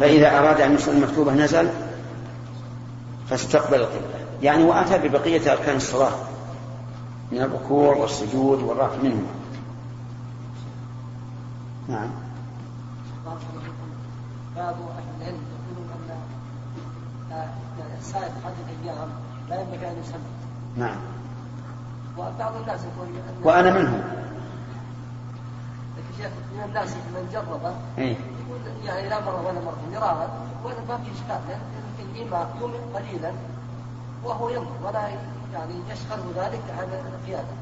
فإذا 0.00 0.38
أراد 0.38 0.60
أن 0.60 0.74
يصلي 0.74 0.96
المكتوبة 0.96 1.34
نزل 1.34 1.68
فاستقبل 3.30 3.76
القبلة. 3.76 4.20
يعني 4.42 4.64
وأتى 4.64 5.08
ببقية 5.08 5.52
أركان 5.52 5.76
الصلاة. 5.76 6.12
من 7.32 7.38
الركوع 7.38 7.96
والسجود 7.96 8.62
والرفع 8.62 8.96
منهما. 9.02 9.34
نعم. 11.88 12.10
باب 14.56 14.74
أهل 14.74 15.04
العلم 15.20 15.40
يقولون 15.70 15.90
أن 17.32 17.48
السائق 17.98 18.32
حج 18.44 18.52
الأيام 18.68 19.08
لا 19.50 19.60
ينبغي 19.60 19.88
ان 19.88 19.96
يسمى 20.00 20.20
نعم. 20.76 20.96
وبعض 22.18 22.56
الناس 22.56 22.80
يقول 22.80 23.08
وأنا 23.42 23.70
منهم. 23.70 24.02
لكن 25.96 26.22
شيخ 26.22 26.30
من 26.56 26.62
الناس 26.64 26.88
من 26.92 27.28
جربه 27.32 27.74
إيه؟ 27.98 28.16
يقول 28.16 28.60
يعني 28.84 29.08
لا 29.08 29.20
مرة 29.20 29.40
ولا 29.46 29.60
مرة 29.60 29.78
مرارا 29.92 30.28
وهذا 30.64 30.80
ما 30.88 30.96
في 30.96 31.12
إشكال 31.12 31.40
لأن 31.48 31.60
الامام 32.16 32.46
يؤمن 32.60 32.94
قليلا 32.94 33.32
وهو 34.24 34.48
ينظر 34.48 34.86
ولا 34.86 35.08
يعني 35.56 35.74
يشغله 35.90 36.46
ذلك 36.46 36.62
عن 36.78 36.88
القيادة. 37.20 37.54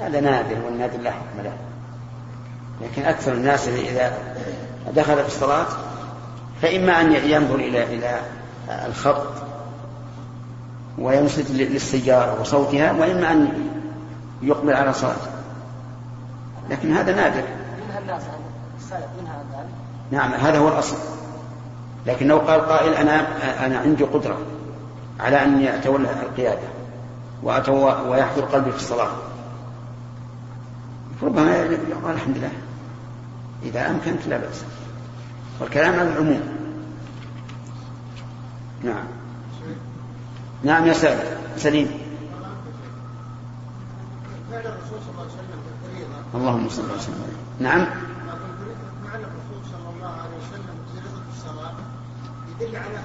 هذا 0.00 0.20
نادر 0.20 0.56
والنادر 0.66 0.98
لا 0.98 1.10
حكم 1.10 1.42
له. 1.44 1.52
لكن 2.80 3.02
أكثر 3.02 3.32
الناس 3.32 3.68
إذا 3.68 4.12
دخل 4.94 5.16
في 5.16 5.26
الصلاة 5.26 5.66
فإما 6.62 7.00
أن 7.00 7.12
ينظر 7.12 7.54
إلى 7.54 7.84
إلى 7.84 8.20
الخط 8.86 9.26
وينصت 10.98 11.50
للسيارة 11.50 12.40
وصوتها 12.40 12.92
وإما 12.92 13.32
أن 13.32 13.70
يقبل 14.42 14.72
على 14.72 14.92
صلاته. 14.92 15.30
لكن 16.70 16.92
هذا 16.92 17.14
نادر. 17.14 17.44
الناس 17.98 18.22
منها 19.20 19.66
نعم 20.10 20.34
هذا 20.34 20.58
هو 20.58 20.68
الأصل. 20.68 20.96
لكن 22.06 22.26
لو 22.26 22.38
قال 22.38 22.60
قائل 22.60 22.94
أنا 22.94 23.26
أنا 23.66 23.78
عندي 23.78 24.04
قدرة 24.04 24.38
على 25.20 25.42
أن 25.42 25.66
أتولى 25.66 26.08
القيادة. 26.22 26.79
ويحضر 27.42 28.44
قلبي 28.44 28.70
في 28.70 28.76
الصلاة 28.76 29.10
ربما 31.22 31.56
يقول 31.56 32.12
الحمد 32.12 32.36
لله 32.36 32.52
إذا 33.62 33.90
أمكنت 33.90 34.26
لا 34.26 34.36
بأس 34.36 34.64
والكلام 35.60 36.00
على 36.00 36.08
العموم 36.08 36.42
نعم 38.84 39.04
نعم 40.62 40.86
يا 40.86 40.92
سليم 40.92 41.18
سليم 41.56 41.90
اللهم 46.34 46.68
صل 46.68 46.90
وسلم 46.96 47.36
نعم 47.60 47.86
يدل 52.60 52.76
على 52.76 53.00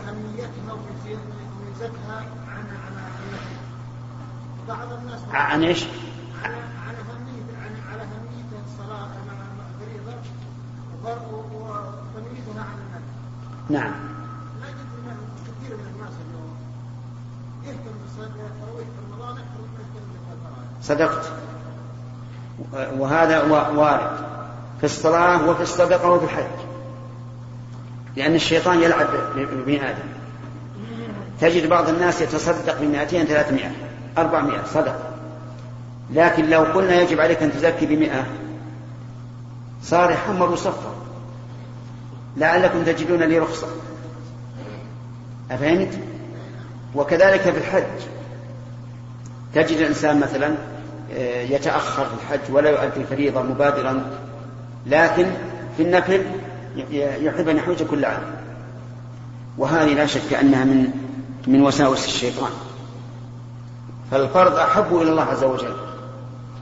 بعض 4.68 4.88
الناس 5.02 5.20
عن 5.32 5.64
إيش؟ 5.64 5.86
نعم. 13.70 13.92
كثير 15.46 15.78
من 15.78 15.86
الناس 15.96 16.14
اليوم 16.26 16.56
يهتم 17.66 17.92
بالتراويح 18.18 18.88
في 18.88 19.14
رمضان 19.14 19.38
أكثر 19.38 19.62
من 19.62 19.76
صدقت. 20.82 21.32
وهذا 22.98 23.44
وارد. 23.76 24.26
في 24.80 24.84
الصلاة 24.84 25.50
وفي 25.50 25.64
الصدقة 25.64 26.10
وفي 26.10 26.26
الحج. 26.26 26.66
لأن 28.16 28.36
الشيطان 28.36 28.82
يلعب 28.82 29.08
بابن 29.36 29.86
آدم. 29.86 30.10
تجد 31.42 31.70
بعض 31.70 31.90
الناس 31.90 32.22
يتصدق 32.22 32.82
بمائتين 32.82 33.26
ثلاثمائة. 33.26 33.85
أربعمائة 34.18 34.64
صدق. 34.74 34.96
لكن 36.14 36.50
لو 36.50 36.64
قلنا 36.64 37.02
يجب 37.02 37.20
عليك 37.20 37.44
أن 37.44 37.52
تزكي 37.52 37.86
بمئة 37.86 38.26
صار 39.84 40.12
يحمر 40.12 40.52
وصفر 40.52 40.94
لعلكم 42.38 42.84
تجدون 42.84 43.24
لي 43.24 43.40
رخصة. 43.40 43.68
أفهمت؟ 45.52 46.00
وكذلك 46.96 47.42
في 47.42 47.58
الحج. 47.58 48.02
تجد 49.54 49.78
الإنسان 49.78 50.20
مثلا 50.20 50.56
آه، 51.14 51.42
يتأخر 51.42 52.06
في 52.06 52.14
الحج 52.14 52.54
ولا 52.54 52.70
يؤدي 52.70 53.02
الفريضة 53.02 53.42
مبادرا 53.42 54.02
لكن 54.88 55.26
في 55.78 55.84
النفل 55.84 56.22
يحب 56.92 57.50
أن 57.50 57.58
يحوج 57.58 57.84
كل 57.84 58.06
عام. 58.06 58.24
وهذه 59.58 59.94
لا 59.94 60.06
شك 60.06 60.34
أنها 60.34 60.64
من 60.64 60.92
من 61.48 61.62
وساوس 61.62 62.06
الشيطان. 62.06 62.52
فالفرض 64.12 64.56
أحب 64.56 64.96
إلى 64.96 65.12
الله 65.12 65.24
عز 65.24 65.44
وجل. 65.44 65.74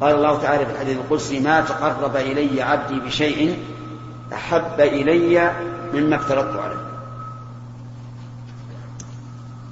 قال 0.01 0.15
الله 0.15 0.41
تعالى 0.41 0.65
في 0.65 0.71
الحديث 0.71 0.97
القدسي 0.97 1.39
ما 1.39 1.61
تقرب 1.61 2.15
إلي 2.15 2.61
عبدي 2.61 2.99
بشيء 2.99 3.63
أحب 4.33 4.79
إلي 4.79 5.51
مما 5.93 6.15
افترضت 6.15 6.59
عليه. 6.59 6.83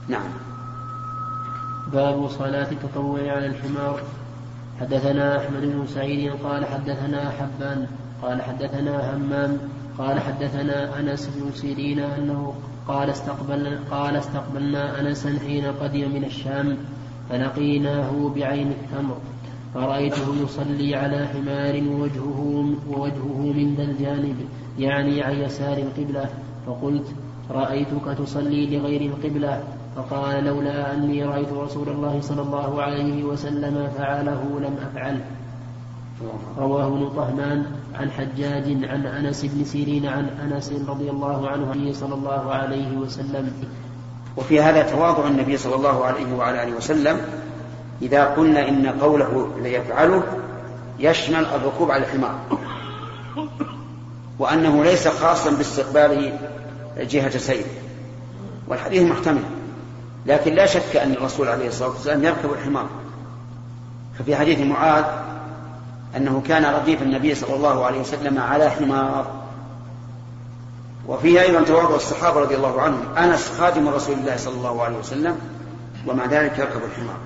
نعم. 0.07 0.29
باب 1.93 2.29
صلاة 2.29 2.71
التطوع 2.71 3.19
على 3.19 3.45
الحمار. 3.45 3.99
حدثنا 4.79 5.37
أحمد 5.37 5.61
بن 5.61 5.87
سعيد 5.87 6.33
قال 6.43 6.65
حدثنا 6.65 7.31
حبان 7.39 7.87
قال 8.21 8.41
حدثنا 8.41 9.15
همام 9.15 9.57
قال 9.97 10.19
حدثنا 10.19 10.99
أنس 10.99 11.29
بن 11.35 11.51
سيرين 11.55 11.99
أنه 11.99 12.55
قال 12.87 13.09
استقبلنا 13.09 13.79
قال 13.91 14.15
استقبلنا 14.15 14.99
أنسا 14.99 15.39
حين 15.39 15.65
قدم 15.65 16.11
من 16.11 16.23
الشام. 16.23 16.77
فلقيناه 17.31 18.31
بعين 18.35 18.67
التمر. 18.71 19.17
فرأيته 19.73 20.35
يصلي 20.43 20.95
على 20.95 21.27
حمار 21.27 21.83
ووجهه 21.87 22.39
ووجهه 22.91 23.39
من 23.55 23.75
ذا 23.77 23.83
الجانب 23.83 24.35
يعني 24.79 25.21
عن 25.23 25.35
يسار 25.35 25.77
القبلة. 25.77 26.29
فقلت 26.67 27.07
رأيتك 27.51 28.17
تصلي 28.17 28.77
لغير 28.77 29.01
القبلة. 29.01 29.63
فقال 29.95 30.43
لولا 30.43 30.93
أني 30.93 31.23
رأيت 31.23 31.51
رسول 31.51 31.89
الله 31.89 32.21
صلى 32.21 32.41
الله 32.41 32.81
عليه 32.81 33.23
وسلم 33.23 33.87
فعله 33.97 34.41
لم 34.59 34.75
أفعله 34.87 35.25
رواه 36.57 36.87
ابن 36.87 37.09
طهمان 37.09 37.65
عن 37.95 38.11
حجاج 38.11 38.67
عن 38.83 39.05
أنس 39.05 39.45
بن 39.45 39.63
سيرين 39.63 40.05
عن 40.05 40.25
أنس 40.29 40.73
رضي 40.87 41.09
الله 41.09 41.47
عنه 41.47 41.91
صلى 41.91 42.13
الله 42.13 42.51
عليه 42.51 42.97
وسلم. 42.97 43.51
وفي 44.37 44.61
هذا 44.61 44.81
تواضع 44.81 45.27
النبي 45.27 45.57
صلى 45.57 45.75
الله 45.75 46.05
عليه 46.05 46.33
وعلى 46.33 46.63
آله 46.63 46.75
وسلم 46.75 47.21
إذا 48.01 48.25
قلنا 48.25 48.69
إن 48.69 48.87
قوله 48.87 49.51
ليفعله 49.61 50.23
يشمل 50.99 51.45
الركوب 51.45 51.91
على 51.91 52.03
الحمار 52.03 52.35
وأنه 54.39 54.83
ليس 54.83 55.07
خاصا 55.07 55.49
باستقبال 55.51 56.33
جهة 56.97 57.37
سير 57.37 57.65
والحديث 58.67 59.01
محتمل 59.01 59.43
لكن 60.25 60.53
لا 60.53 60.65
شك 60.65 60.95
أن 60.95 61.11
الرسول 61.11 61.47
عليه 61.47 61.67
الصلاة 61.67 61.89
والسلام 61.89 62.23
يركب 62.23 62.53
الحمار. 62.53 62.85
ففي 64.19 64.35
حديث 64.35 64.59
معاذ 64.59 65.05
أنه 66.17 66.41
كان 66.47 66.65
رديف 66.65 67.01
النبي 67.01 67.35
صلى 67.35 67.55
الله 67.55 67.85
عليه 67.85 67.99
وسلم 67.99 68.39
على 68.39 68.69
حمار. 68.69 69.40
وفيه 71.07 71.41
أيضا 71.41 71.63
تواضع 71.63 71.95
الصحابة 71.95 72.39
رضي 72.39 72.55
الله 72.55 72.81
عنهم. 72.81 73.17
أنس 73.17 73.51
خادم 73.59 73.89
رسول 73.89 74.15
الله 74.15 74.37
صلى 74.37 74.57
الله 74.57 74.83
عليه 74.83 74.97
وسلم 74.97 75.37
ومع 76.07 76.25
ذلك 76.25 76.59
يركب 76.59 76.81
الحمار. 76.91 77.17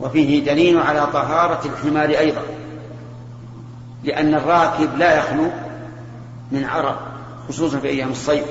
وفيه 0.00 0.44
دليل 0.44 0.78
على 0.78 1.06
طهارة 1.06 1.60
الحمار 1.64 2.08
أيضا 2.08 2.42
لأن 4.04 4.34
الراكب 4.34 4.96
لا 4.96 5.18
يخلو 5.18 5.50
من 6.52 6.64
عرق 6.64 6.98
خصوصا 7.48 7.78
في 7.78 7.88
أيام 7.88 8.10
الصيف. 8.10 8.46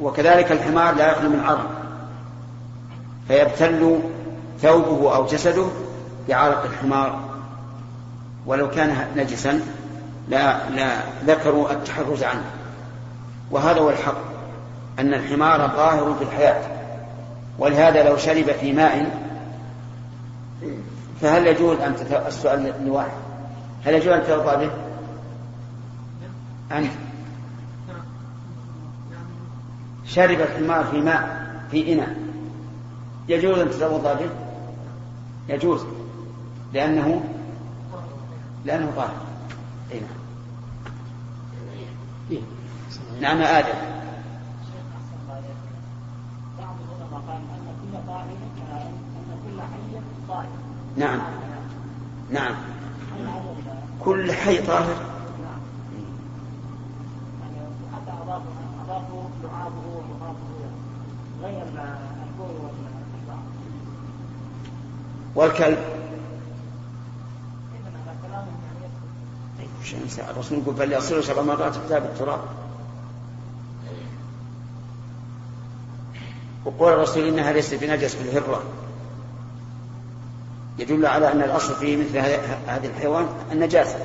وكذلك 0.00 0.52
الحمار 0.52 0.94
لا 0.94 1.12
يخلو 1.12 1.30
من 1.30 1.40
عرق 1.40 1.70
فيبتل 3.28 4.00
ثوبه 4.62 5.14
أو 5.16 5.26
جسده 5.26 5.66
بعرق 6.28 6.64
الحمار. 6.64 7.20
ولو 8.46 8.70
كان 8.70 9.06
نجسا 9.16 9.60
لا 10.28 10.70
لا 10.70 11.00
ذكروا 11.26 11.72
التحرز 11.72 12.22
عنه 12.22 12.44
وهذا 13.50 13.80
هو 13.80 13.90
الحق 13.90 14.18
أن 14.98 15.14
الحمار 15.14 15.58
ظاهر 15.76 16.14
في 16.14 16.24
الحياة 16.24 16.62
ولهذا 17.58 18.08
لو 18.08 18.16
شرب 18.16 18.44
في 18.44 18.72
ماء 18.72 19.26
فهل 21.20 21.46
يجوز 21.46 21.80
أن 21.80 21.96
تت... 21.96 22.12
السؤال 22.26 22.72
لواحد 22.86 23.10
هل 23.84 23.94
يجوز 23.94 24.08
أن 24.08 24.22
تتوضأ 24.22 24.54
به؟ 24.56 24.70
أنت 26.72 26.90
شرب 30.06 30.40
الحمار 30.40 30.84
في 30.84 31.00
ماء 31.00 31.46
في 31.70 31.92
إناء 31.92 32.16
يجوز 33.28 33.58
أن 33.58 33.70
تتوضأ 33.70 34.14
به؟ 34.14 34.30
يجوز 35.48 35.84
لأنه 36.72 37.24
لأنه 38.64 38.92
طاهر 38.96 39.14
أي 39.92 40.00
نعم 40.00 40.10
إيه. 42.30 42.40
نعم 43.20 43.42
آدم. 43.42 43.96
نعم. 50.96 51.20
نعم. 52.30 52.54
كل 54.00 54.32
حي 54.32 54.58
طاهر. 54.58 54.96
والكلب. 65.34 65.78
الرسول 70.30 70.58
يقول 70.58 70.76
فليصلوا 70.76 71.22
سبع 71.22 71.42
مرات 71.42 71.76
كتاب 71.86 72.04
التراب. 72.04 72.40
وقول 76.66 76.92
الرسول 76.92 77.28
إنها 77.28 77.52
ليست 77.52 77.74
بنجس 77.74 78.14
في 78.14 78.28
الهرة. 78.28 78.62
يدل 80.78 81.06
على 81.06 81.32
أن 81.32 81.42
الأصل 81.42 81.74
في 81.74 81.96
مثل 81.96 82.18
هذه 82.66 82.86
الحيوان 82.86 83.26
النجاسة. 83.52 83.98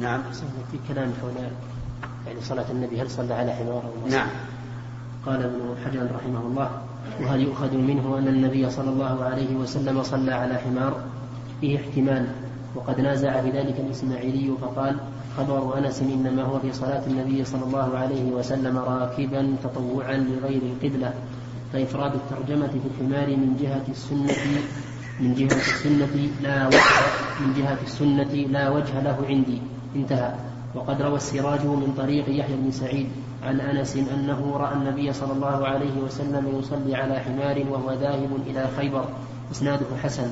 نعم. 0.00 0.22
في 0.72 0.78
كلام 0.88 1.12
حول 1.22 1.32
يعني 2.26 2.40
صلاة 2.40 2.64
النبي 2.70 3.02
هل 3.02 3.10
صلى 3.10 3.34
على 3.34 3.52
حمار 3.52 3.82
أو 4.04 4.08
نعم. 4.08 4.28
قال 5.26 5.42
ابن 5.42 5.74
حجر 5.84 6.08
رحمه 6.14 6.40
الله 6.40 6.70
وهل 7.20 7.40
يؤخذ 7.40 7.74
منه 7.74 8.18
أن 8.18 8.28
النبي 8.28 8.70
صلى 8.70 8.90
الله 8.90 9.24
عليه 9.24 9.56
وسلم 9.56 10.02
صلى 10.02 10.32
على 10.32 10.54
حمار؟ 10.54 11.04
فيه 11.60 11.78
احتمال 11.78 12.26
وقد 12.74 13.00
نازع 13.00 13.40
بذلك 13.40 13.80
الإسماعيلي 13.80 14.54
فقال 14.60 14.96
خبر 15.36 15.78
أنس 15.78 16.02
إنما 16.02 16.42
هو 16.42 16.58
في 16.58 16.72
صلاة 16.72 17.06
النبي 17.06 17.44
صلى 17.44 17.64
الله 17.64 17.98
عليه 17.98 18.32
وسلم 18.32 18.78
راكبا 18.78 19.56
تطوعا 19.62 20.16
لغير 20.16 20.62
القبلة 20.62 21.14
فإفراد 21.72 22.12
الترجمة 22.14 22.66
في 22.66 22.88
الحمار 22.90 23.28
من 23.36 23.56
جهة 23.60 23.84
السنة 23.88 24.34
من 25.20 25.34
جهة 25.34 25.56
السنة 25.56 26.30
لا 26.42 26.66
وجه 26.66 26.80
من 27.40 27.54
جهة 27.58 27.78
السنة 27.82 28.32
لا 28.32 28.70
وجه 28.70 29.02
له 29.02 29.18
عندي. 29.28 29.58
انتهى. 29.96 30.34
وقد 30.74 31.02
روى 31.02 31.16
السراج 31.16 31.64
من 31.64 31.94
طريق 31.96 32.24
يحيى 32.28 32.56
بن 32.56 32.70
سعيد 32.70 33.08
عن 33.42 33.60
أنس 33.60 33.96
أنه 33.96 34.56
رأى 34.56 34.74
النبي 34.74 35.12
صلى 35.12 35.32
الله 35.32 35.66
عليه 35.66 36.00
وسلم 36.04 36.58
يصلي 36.58 36.94
على 36.94 37.20
حمار 37.20 37.64
وهو 37.70 37.92
ذاهب 37.92 38.30
إلى 38.46 38.68
خيبر 38.76 39.04
إسناده 39.52 39.86
حسن. 40.02 40.30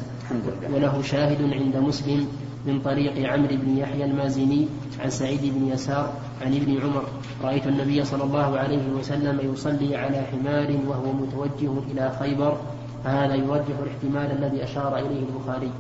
وله 0.75 1.03
شاهد 1.03 1.43
عند 1.43 1.77
مسلم 1.77 2.29
من 2.69 2.81
طريق 2.81 3.33
عمرو 3.33 3.57
بن 3.57 3.79
يحيى 3.79 4.05
المازني 4.05 4.69
عن 5.01 5.11
سعيد 5.11 5.41
بن 5.43 5.69
يسار 5.69 6.13
عن 6.43 6.55
ابن 6.55 6.81
عمر. 6.83 7.03
رأيت 7.45 7.67
النبي 7.67 8.05
صلى 8.05 8.25
الله 8.25 8.59
عليه 8.59 8.89
وسلم 8.99 9.53
يصلي 9.53 9.97
على 9.97 10.23
حمار 10.33 10.79
وهو 10.87 11.13
متوجه 11.13 11.73
إلى 11.93 12.13
خيبر. 12.21 12.57
فهذا 13.05 13.35
يرجح 13.35 13.75
الاحتمال 13.83 14.45
الذي 14.45 14.65
أشار 14.65 14.99
إليه 14.99 15.23
البخاري. 15.27 15.71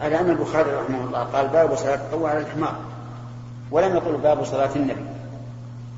على 0.00 0.20
أن 0.20 0.30
البخاري 0.30 0.70
رحمه 0.70 1.04
الله 1.04 1.18
قال 1.18 1.48
باب 1.48 1.74
صلاة 1.74 1.94
التطوع 1.94 2.30
على 2.30 2.40
الحمار 2.40 2.76
ولم 3.70 3.96
يقل 3.96 4.16
باب 4.16 4.44
صلاة 4.44 4.76
النبي. 4.76 5.06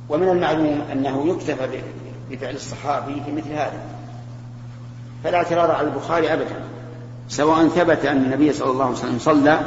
ومن 0.08 0.28
المعلوم 0.28 0.80
أنه 0.92 1.28
يكتفى 1.28 1.82
بفعل 2.30 2.54
الصحابي 2.54 3.14
في 3.26 3.32
مثل 3.32 3.52
هذا. 3.52 3.80
فلا 5.24 5.36
اعتراض 5.36 5.70
على 5.70 5.88
البخاري 5.88 6.32
أبدا 6.32 6.60
سواء 7.28 7.68
ثبت 7.68 8.04
أن 8.04 8.16
النبي 8.16 8.52
صلى 8.52 8.70
الله 8.70 8.84
عليه 8.84 8.94
وسلم 8.94 9.18
صلى 9.18 9.60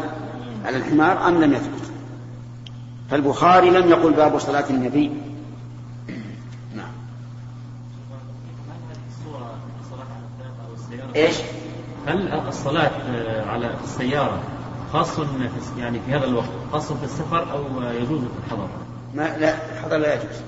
على 0.65 0.77
الحمار 0.77 1.27
أم 1.27 1.43
لم 1.43 1.53
يثبت؟ 1.53 1.91
فالبخاري 3.09 3.69
لم 3.69 3.89
يقل 3.89 4.13
باب 4.13 4.39
صلاة 4.39 4.69
النبي. 4.69 5.11
نعم. 6.75 6.91
إيش؟ 11.15 11.35
هل 12.07 12.31
الصلاة 12.47 12.91
على 13.47 13.75
السيارة 13.83 14.41
خاص 14.93 15.19
يعني 15.77 15.99
في 16.05 16.13
هذا 16.13 16.25
الوقت 16.25 16.49
خاص 16.71 16.91
في 16.91 17.03
السفر 17.03 17.51
أو 17.51 17.81
يجوز 17.81 18.19
في 18.19 18.45
الحضر؟ 18.45 18.67
ما 19.15 19.37
لا 19.37 19.73
الحضر 19.73 19.97
لا 19.97 20.13
يجوز. 20.13 20.41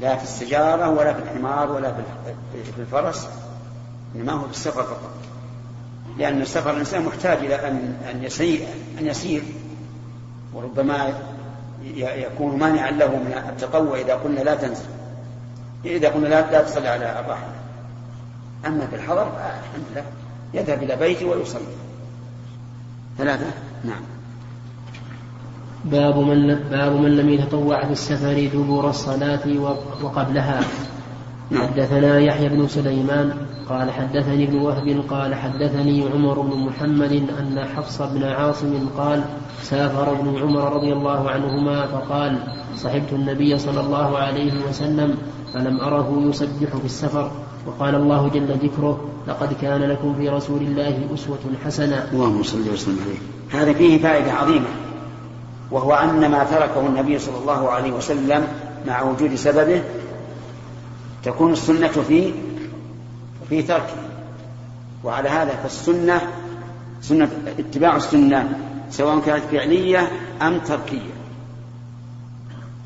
لا 0.00 0.16
في 0.16 0.22
السجارة 0.22 0.88
ولا 0.88 1.12
في 1.12 1.22
الحمار 1.22 1.72
ولا 1.72 1.92
في 1.92 2.80
الفرس 2.80 3.28
إنما 4.16 4.32
هو 4.32 4.44
في 4.44 4.50
السفر 4.50 4.82
فقط. 4.82 5.29
لأن 6.18 6.42
السفر 6.42 6.70
الإنسان 6.70 7.04
محتاج 7.04 7.38
إلى 7.38 7.68
أن 7.68 7.94
أن 8.10 8.24
يسير 8.24 8.60
أن 9.00 9.06
يسير. 9.06 9.42
وربما 10.54 11.14
يكون 11.96 12.58
مانعا 12.58 12.90
له 12.90 13.08
من 13.08 13.42
التقوى 13.48 14.02
إذا 14.02 14.14
قلنا 14.14 14.40
لا 14.40 14.54
تنزل. 14.54 14.84
إذا 15.84 16.08
قلنا 16.08 16.28
لا 16.28 16.50
لا 16.50 16.62
تصلي 16.62 16.88
على 16.88 17.20
الراحلة 17.20 17.52
أما 18.66 18.86
في 18.86 18.96
الحضر 18.96 19.22
الحمد 19.22 19.84
لله. 19.92 20.04
يذهب 20.54 20.82
إلى 20.82 20.96
بيته 20.96 21.26
ويصلي. 21.26 21.62
ثلاثة؟ 23.18 23.46
نعم. 23.84 24.02
باب 25.84 26.16
من 26.18 26.54
باب 26.70 26.92
من 26.92 27.16
لم 27.16 27.28
يتطوع 27.28 27.84
في 27.84 27.92
السفر 27.92 28.50
دبور 28.54 28.90
الصلاة 28.90 29.48
وقبلها. 30.02 30.60
نعم. 31.50 31.62
حدثنا 31.66 32.18
يحيى 32.18 32.48
بن 32.48 32.68
سليمان 32.68 33.46
قال 33.70 33.90
حدثني 33.90 34.44
ابن 34.44 34.56
وهب 34.56 35.04
قال 35.10 35.34
حدثني 35.34 36.04
عمر 36.14 36.40
بن 36.40 36.56
محمد 36.58 37.12
أن 37.12 37.64
حفص 37.76 38.02
بن 38.02 38.24
عاصم 38.24 38.88
قال 38.98 39.24
سافر 39.62 40.12
ابن 40.12 40.38
عمر 40.38 40.72
رضي 40.76 40.92
الله 40.92 41.30
عنهما 41.30 41.86
فقال 41.86 42.38
صحبت 42.76 43.12
النبي 43.12 43.58
صلى 43.58 43.80
الله 43.80 44.18
عليه 44.18 44.52
وسلم 44.68 45.18
فلم 45.54 45.80
أره 45.80 46.22
يسبح 46.28 46.76
في 46.76 46.84
السفر 46.84 47.30
وقال 47.66 47.94
الله 47.94 48.28
جل 48.28 48.54
ذكره 48.62 49.00
لقد 49.28 49.52
كان 49.62 49.82
لكم 49.82 50.14
في 50.14 50.28
رسول 50.28 50.62
الله 50.62 51.00
أسوة 51.14 51.38
حسنة. 51.64 52.08
اللهم 52.12 52.42
صل 52.42 52.72
وسلم 52.72 52.98
عليه. 53.04 53.62
هذا 53.62 53.72
فيه 53.72 53.98
فائدة 53.98 54.32
عظيمة 54.32 54.66
وهو 55.70 55.92
أن 55.92 56.30
ما 56.30 56.44
تركه 56.44 56.86
النبي 56.86 57.18
صلى 57.18 57.38
الله 57.38 57.70
عليه 57.70 57.92
وسلم 57.92 58.46
مع 58.86 59.02
وجود 59.02 59.34
سببه 59.34 59.82
تكون 61.22 61.52
السنة 61.52 61.88
في 61.88 62.32
في 63.50 63.62
تركه. 63.62 63.96
وعلى 65.04 65.28
هذا 65.28 65.56
فالسنة 65.56 66.20
سنة 67.02 67.28
اتباع 67.58 67.96
السنة 67.96 68.58
سواء 68.90 69.20
كانت 69.20 69.44
فعلية 69.44 70.10
أم 70.42 70.58
تركية. 70.58 71.10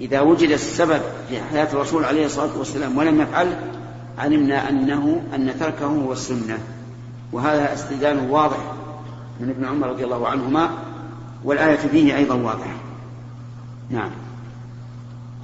إذا 0.01 0.21
وجد 0.21 0.51
السبب 0.51 1.01
في 1.29 1.43
حياة 1.43 1.73
الرسول 1.73 2.05
عليه 2.05 2.27
الصلاة 2.27 2.59
والسلام 2.59 2.99
ولم 2.99 3.21
يفعل 3.21 3.57
علمنا 4.19 4.69
أنه 4.69 5.23
أن 5.35 5.59
تركه 5.61 5.87
هو 5.87 6.13
السنة. 6.13 6.59
وهذا 7.33 7.75
استدلال 7.75 8.31
واضح 8.31 8.73
من 9.41 9.51
ابن 9.51 9.65
عمر 9.65 9.89
رضي 9.89 10.05
الله 10.05 10.29
عنهما 10.29 10.71
والآية 11.45 11.77
فيه 11.77 12.17
أيضا 12.17 12.35
واضحة. 12.35 12.75
نعم. 13.91 14.11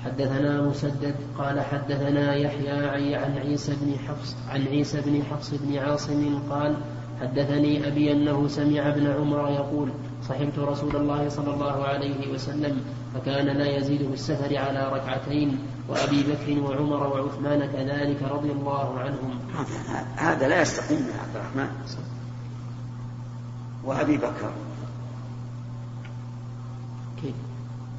حدثنا 0.04 0.62
مسدد 0.62 1.14
قال 1.38 1.60
حدثنا 1.60 2.34
يحيى 2.34 3.16
عن 3.16 3.38
عيسى 3.38 3.76
بن 3.80 3.98
حفص 4.08 4.36
عن 4.48 4.62
عيسى 4.66 5.00
بن 5.00 5.22
حفص 5.30 5.50
بن 5.54 5.78
عاصم 5.78 6.38
قال 6.50 6.76
حدثني 7.20 7.88
أبي 7.88 8.12
أنه 8.12 8.48
سمع 8.48 8.88
ابن 8.88 9.06
عمر 9.06 9.50
يقول 9.50 9.92
صحبت 10.28 10.58
رسول 10.58 10.96
الله 10.96 11.28
صلى 11.28 11.54
الله 11.54 11.84
عليه 11.84 12.32
وسلم 12.32 12.80
فكان 13.14 13.46
لا 13.46 13.76
يزيد 13.76 13.98
في 13.98 14.14
السفر 14.14 14.58
على 14.58 14.92
ركعتين 14.92 15.58
وأبي 15.88 16.22
بكر 16.22 16.62
وعمر 16.62 17.06
وعثمان 17.06 17.72
كذلك 17.72 18.22
رضي 18.22 18.52
الله 18.52 18.98
عنهم. 18.98 19.38
هذا 20.16 20.48
لا 20.48 20.62
يستقيم 20.62 20.98
يا 20.98 21.20
عبد 21.20 21.36
الرحمن. 21.36 21.68
وأبي 23.84 24.16
بكر. 24.16 24.52
كيف؟ 27.22 27.34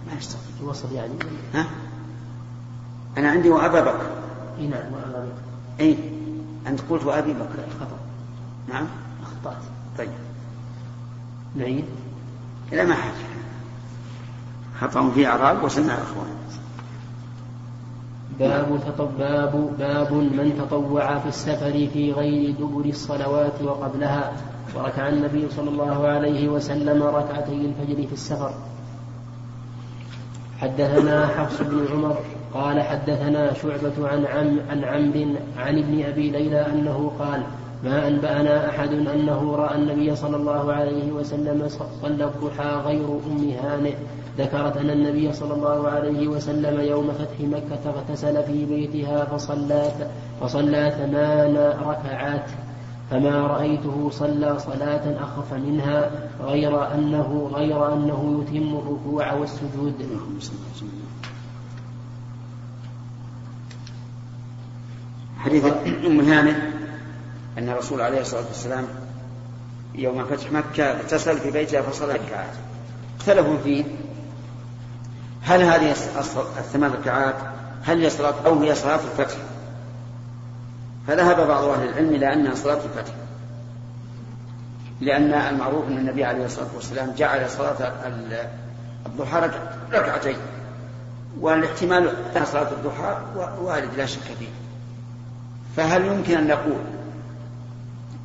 ما 0.08 0.18
يستقيم. 0.18 0.56
الوصف 0.62 0.92
يعني. 0.92 1.14
ها؟ 1.54 1.66
أنا 3.18 3.30
عندي 3.30 3.50
وأبا 3.50 3.82
بكر. 3.82 4.10
إي 4.60 4.68
نعم 4.68 4.94
وأبا 4.94 5.20
بكر. 5.20 5.42
أي 5.80 5.98
أنت 6.68 6.82
قلت 6.90 7.06
وأبي 7.06 7.34
بكر. 7.34 7.64
خطأ. 7.80 7.98
نعم. 8.70 8.86
أخطأت. 9.24 9.64
طيب. 9.98 10.10
نعيد. 11.56 11.86
لا 12.72 12.84
ما 12.84 12.96
حاجة 12.96 13.14
خطأ 14.80 15.10
في 15.10 15.28
أعراب 15.28 15.64
وسمع 15.64 15.94
إخوان. 15.94 16.42
باب 18.40 18.80
تطب 18.88 19.18
باب 19.18 19.78
باب 19.80 20.14
من 20.14 20.56
تطوع 20.58 21.20
في 21.20 21.28
السفر 21.30 21.88
في 21.94 22.12
غير 22.12 22.52
دبر 22.52 22.86
الصلوات 22.86 23.62
وقبلها. 23.62 24.34
وركع 24.76 25.10
النبي 25.10 25.50
صلى 25.50 25.70
الله 25.70 26.08
عليه 26.08 26.50
وسلم 26.50 27.04
ركعتي 27.04 27.52
الفجر 27.52 28.08
في 28.08 28.14
السفر. 28.14 28.54
حدثنا 30.60 31.28
حفص 31.28 31.62
بن 31.62 31.88
عمر. 31.94 32.18
قال 32.54 32.82
حدثنا 32.82 33.54
شعبة 33.54 34.08
عن 34.08 34.26
عم 34.26 34.60
عن 34.70 34.84
عمرو 34.84 35.36
عن 35.58 35.78
ابن 35.78 36.04
أبي 36.04 36.30
ليلى 36.30 36.66
أنه 36.66 37.12
قال 37.20 37.44
ما 37.84 38.08
أنبأنا 38.08 38.70
أحد 38.70 38.94
أنه 38.94 39.56
رأى 39.56 39.76
النبي 39.76 40.16
صلى 40.16 40.38
الله 40.38 40.74
عليه 40.74 41.12
وسلم 41.12 41.68
صلى 42.02 42.26
الضحى 42.26 42.82
غير 42.86 43.06
أم 43.06 43.50
هانئ. 43.64 43.94
ذكرت 44.38 44.78
أن 44.78 44.90
النبي 44.90 45.34
صلى 45.34 45.54
الله 45.54 45.90
عليه 45.90 46.28
وسلم 46.28 46.80
يوم 46.80 47.12
فتح 47.12 47.40
مكة 47.40 47.90
اغتسل 47.90 48.44
في 48.44 48.66
بيتها 48.66 49.26
فصلى 49.26 49.92
فصلى 50.42 50.92
ثمان 50.98 51.56
ركعات. 51.88 52.50
فما 53.12 53.48
رأيته 53.48 54.10
صلى 54.10 54.60
صلاة 54.60 55.24
أخف 55.24 55.54
منها 55.54 56.12
غير 56.42 56.94
أنه 56.94 57.50
غير 57.54 57.94
أنه 57.94 58.44
يتم 58.44 58.78
الركوع 58.78 59.34
والسجود. 59.34 59.96
حديث 65.46 65.66
أم 66.06 66.20
هانئ 66.20 66.56
أن 67.58 67.70
الرسول 67.70 68.02
عليه 68.02 68.22
الصلاة 68.22 68.46
والسلام 68.48 68.88
يوم 69.96 70.26
فتح 70.26 70.52
مكة 70.52 70.84
اغتسل 70.84 71.38
في 71.38 71.52
بيتها 71.52 71.82
فصلى 71.82 72.14
ركعات 72.14 72.54
اختلفوا 73.20 73.58
فيه. 73.64 73.84
هل 75.42 75.62
هذه 75.62 75.92
الثمان 76.58 76.92
ركعات 76.92 77.36
هل 77.84 78.02
هي 78.02 78.10
صلاة 78.10 78.34
أو 78.46 78.60
هي 78.60 78.76
صلاة 78.76 79.00
الفتح؟ 79.12 79.38
فذهب 81.08 81.48
بعض 81.48 81.64
أهل 81.64 81.90
العلم 81.90 82.16
إلى 82.16 82.34
أنها 82.34 82.56
صلاة 82.56 82.80
الفتح. 82.86 83.14
لأن 85.02 85.34
المعروف 85.34 85.88
أن 85.88 85.98
النبي 85.98 86.24
عليه 86.24 86.46
الصلاة 86.46 86.70
والسلام 86.76 87.14
جعل 87.18 87.50
صلاة 87.50 87.92
الضحى 89.06 89.50
ركعتين 89.94 90.38
والاحتمال 91.40 92.16
أن 92.38 92.46
صلاة 92.46 92.72
الضحى 92.72 93.18
وارد 93.62 93.90
لا 93.98 94.06
شك 94.06 94.22
فيه. 94.40 94.61
فهل 95.76 96.06
يمكن 96.06 96.38
أن 96.38 96.48
نقول 96.48 96.82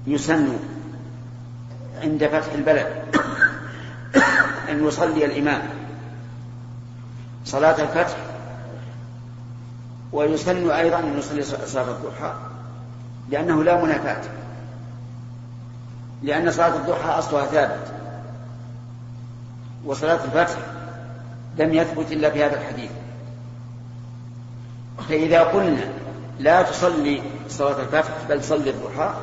يسن 0.07 0.59
عند 2.03 2.27
فتح 2.27 2.53
البلد 2.53 2.87
أن 4.69 4.87
يصلي 4.87 5.25
الإمام 5.25 5.63
صلاة 7.45 7.83
الفتح 7.83 8.17
ويسن 10.13 10.71
أيضا 10.71 10.99
أن 10.99 11.19
يصلي 11.19 11.43
صلاة 11.43 11.91
الضحى 11.91 12.35
لأنه 13.31 13.65
لا 13.65 13.85
منافاة 13.85 14.23
لأن 16.23 16.51
صلاة 16.51 16.77
الضحى 16.77 17.09
أصلها 17.09 17.47
ثابت 17.47 17.93
وصلاة 19.85 20.25
الفتح 20.25 20.59
لم 21.59 21.75
يثبت 21.75 22.13
إلا 22.13 22.31
في 22.31 22.45
هذا 22.45 22.61
الحديث 22.61 22.91
فإذا 25.09 25.41
قلنا 25.43 25.89
لا 26.41 26.63
تصلي 26.63 27.23
صلاة 27.49 27.81
الفتح 27.81 28.13
بل 28.29 28.45
صلي 28.45 28.71
الضحى. 28.71 29.15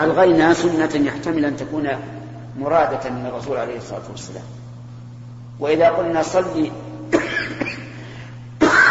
ألغينا 0.00 0.54
سنة 0.54 1.06
يحتمل 1.06 1.44
أن 1.44 1.56
تكون 1.56 1.88
مرادة 2.58 3.10
من 3.10 3.26
الرسول 3.26 3.56
عليه 3.56 3.76
الصلاة 3.76 4.02
والسلام. 4.10 4.44
وإذا 5.60 5.88
قلنا 5.88 6.22
صلي 6.22 6.72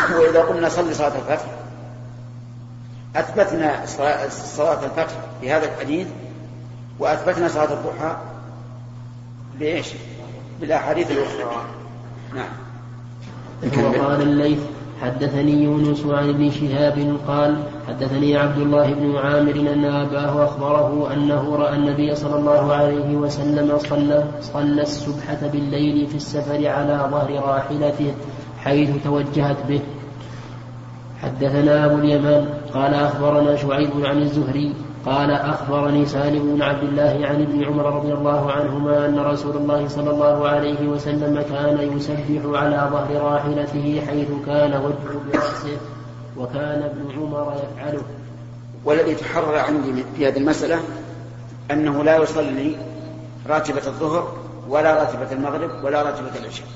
وإذا 0.19 0.41
قلنا 0.41 0.69
صلي 0.69 0.93
صلاة 0.93 1.13
الفتح 1.15 1.45
أثبتنا 3.15 3.85
صلاة 4.55 4.85
الفتح 4.85 5.13
في 5.41 5.51
هذا 5.51 5.65
الحديث 5.65 6.07
وأثبتنا 6.99 7.47
صلاة 7.47 7.73
الضحى 7.73 8.17
بإيش؟ 9.59 9.87
بالأحاديث 10.61 11.11
الأخرى. 11.11 11.65
نعم. 12.35 12.49
وقال 13.63 14.21
الليث 14.21 14.59
حدثني 15.01 15.63
يونس 15.63 16.05
عن 16.05 16.29
ابن 16.29 16.51
شهاب 16.51 17.17
قال 17.27 17.55
حدثني 17.87 18.37
عبد 18.37 18.57
الله 18.57 18.93
بن 18.93 19.15
عامر 19.15 19.55
أن 19.73 19.85
أباه 19.85 20.45
أخبره 20.45 21.13
أنه 21.13 21.55
رأى 21.55 21.75
النبي 21.75 22.15
صلى 22.15 22.35
الله 22.35 22.73
عليه 22.73 23.15
وسلم 23.15 23.77
صلى, 23.77 24.23
صلى 24.41 24.81
السبحة 24.81 25.47
بالليل 25.47 26.07
في 26.07 26.15
السفر 26.15 26.67
على 26.67 27.09
ظهر 27.11 27.43
راحلته 27.47 28.13
حيث 28.63 28.89
توجهت 29.03 29.57
به. 29.69 29.81
حدثنا 31.21 31.85
أبو 31.85 31.95
اليمان 31.95 32.49
قال 32.73 32.93
أخبرنا 32.93 33.55
شعيب 33.55 33.91
عن 34.03 34.21
الزهري 34.21 34.73
قال 35.09 35.31
أخبرني 35.31 36.05
سالم 36.05 36.55
بن 36.55 36.61
عبد 36.61 36.83
الله 36.83 37.27
عن 37.27 37.41
ابن 37.41 37.63
عمر 37.63 37.95
رضي 37.95 38.13
الله 38.13 38.51
عنهما 38.51 39.05
أن 39.05 39.19
رسول 39.19 39.57
الله 39.57 39.87
صلى 39.87 40.09
الله 40.09 40.47
عليه 40.47 40.87
وسلم 40.87 41.41
كان 41.41 41.97
يسبح 41.97 42.59
على 42.59 42.89
ظهر 42.91 43.21
راحلته 43.21 44.03
حيث 44.07 44.27
كان 44.45 44.73
وجهه 44.73 45.21
برأسه 45.31 45.77
وكان 46.37 46.83
ابن 46.83 47.11
عمر 47.17 47.53
يفعله. 47.53 48.01
والذي 48.85 49.15
تحرر 49.15 49.57
عندي 49.57 50.03
في 50.17 50.27
هذه 50.27 50.37
المسألة 50.37 50.79
أنه 51.71 52.03
لا 52.03 52.17
يصلي 52.17 52.75
راتبة 53.49 53.87
الظهر 53.87 54.33
ولا 54.67 54.93
راتبة 54.93 55.31
المغرب 55.31 55.83
ولا 55.83 56.01
راتبة 56.01 56.39
العشاء. 56.39 56.67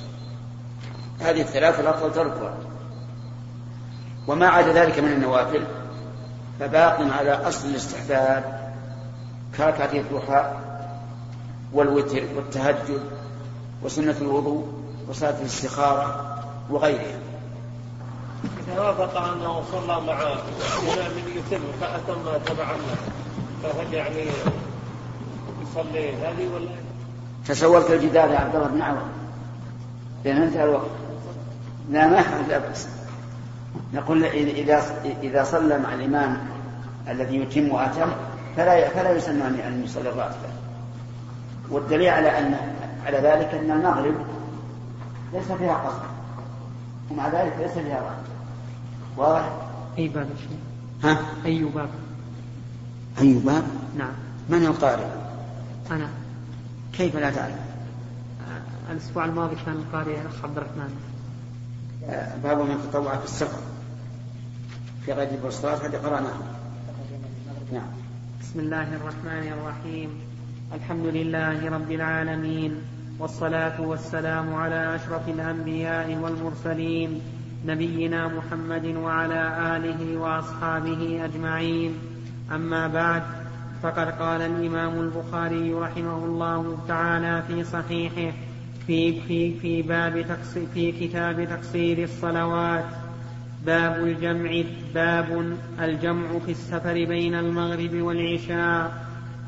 هذه 1.19 1.41
الثلاث 1.41 1.79
الأفضل 1.79 2.13
تركها. 2.13 2.53
وما 4.27 4.47
عدا 4.47 4.73
ذلك 4.73 4.99
من 4.99 5.11
النوافل 5.11 5.63
فباق 6.59 7.01
على 7.19 7.31
أصل 7.31 7.69
الاستحباب 7.69 8.73
كركعة 9.57 9.91
الضحى 9.93 10.51
والوتر 11.73 12.23
والتهجد 12.35 13.01
وسنة 13.83 14.15
الوضوء 14.21 14.67
وصلاة 15.09 15.39
الاستخارة 15.41 16.35
وغيرها. 16.69 17.19
إذا 18.67 18.81
وافق 18.81 19.21
أنه 19.21 19.63
صلى 19.71 20.01
مع 20.01 20.21
إمام 20.21 21.11
يتم 21.35 21.63
فأتم 21.81 22.43
تبعا 22.45 22.73
له 22.73 22.97
فهل 23.63 23.93
يعني 23.93 24.25
يصلي 25.61 26.15
هذه 26.15 26.47
ولا؟ 26.55 26.67
تسولت 27.47 27.91
الجدار 27.91 28.29
يا 28.29 28.39
عبد 28.39 28.55
الله 28.55 28.67
بن 28.67 28.81
عوض 28.81 29.07
لأن 30.25 30.41
انتهى 30.41 30.63
الوقت. 30.63 30.91
لا 31.91 32.07
ما 32.07 32.23
لا 32.49 32.57
بأس. 32.57 32.87
نقول 33.93 34.25
إذا 34.25 34.84
إذا 35.23 35.43
صلى 35.43 35.79
مع 35.79 35.93
الإمام 35.93 36.38
الذي 37.10 37.36
يتم 37.36 37.71
وأتم 37.71 38.12
فلا 38.58 38.89
فلا 38.89 39.12
يسن 39.12 39.41
أن 39.41 39.84
يصلي 39.84 40.10
الراتبة 40.10 40.49
والدليل 41.69 42.10
على 42.10 42.39
أن 42.39 42.58
على 43.06 43.17
ذلك 43.17 43.53
أن 43.53 43.71
المغرب 43.71 44.15
ليس 45.34 45.51
فيها 45.51 45.73
قصر 45.73 46.06
ومع 47.12 47.27
ذلك 47.27 47.53
ليس 47.60 47.71
فيها 47.71 47.95
راتبة 47.95 48.34
واضح؟ 49.17 49.49
أي 49.97 50.08
باب 50.08 50.29
ها؟ 51.03 51.17
أي 51.45 51.63
باب؟ 51.63 51.89
أي 53.21 53.34
باب؟ 53.34 53.63
نعم 53.97 54.13
من 54.49 54.65
القارئ؟ 54.65 55.08
أنا 55.91 56.08
كيف 56.93 57.15
لا 57.15 57.32
تعلم؟ 57.32 57.60
الأسبوع 58.91 59.25
الماضي 59.25 59.56
كان 59.65 59.75
القارئ 59.75 60.21
الأخ 60.21 60.43
عبد 60.43 60.58
الرحمن 60.58 60.95
باب 62.43 62.58
من 62.58 62.89
تطوع 62.91 63.17
في 63.17 63.25
السفر 63.25 63.60
في 65.05 65.13
غير 65.13 65.29
الصلاة 65.47 65.75
هذه 65.75 65.97
قرأناه 65.97 66.33
نعم. 67.73 67.87
بسم 68.41 68.59
الله 68.59 68.95
الرحمن 68.95 69.53
الرحيم. 69.53 70.09
الحمد 70.73 71.05
لله 71.05 71.69
رب 71.69 71.91
العالمين 71.91 72.75
والصلاة 73.19 73.81
والسلام 73.81 74.53
على 74.53 74.95
أشرف 74.95 75.29
الأنبياء 75.29 76.17
والمرسلين 76.21 77.21
نبينا 77.65 78.27
محمد 78.27 78.85
وعلى 78.85 79.41
آله 79.77 80.17
وأصحابه 80.17 81.25
أجمعين. 81.25 81.93
أما 82.51 82.87
بعد 82.87 83.23
فقد 83.83 84.09
قال 84.09 84.41
الإمام 84.41 84.99
البخاري 84.99 85.73
رحمه 85.73 86.25
الله 86.25 86.77
تعالى 86.87 87.43
في 87.47 87.63
صحيحه 87.63 88.35
في 88.87 89.21
في 89.21 89.59
في 89.59 89.81
باب 89.81 90.21
تقصير 90.21 90.67
في 90.73 90.91
كتاب 90.91 91.47
تقصير 91.49 92.03
الصلوات. 92.03 93.02
باب 93.65 94.04
الجمع 94.04 94.63
باب 94.93 95.58
الجمع 95.82 96.39
في 96.45 96.52
السفر 96.52 96.93
بين 96.93 97.36
المغرب 97.36 97.93
والعشاء. 97.93 99.04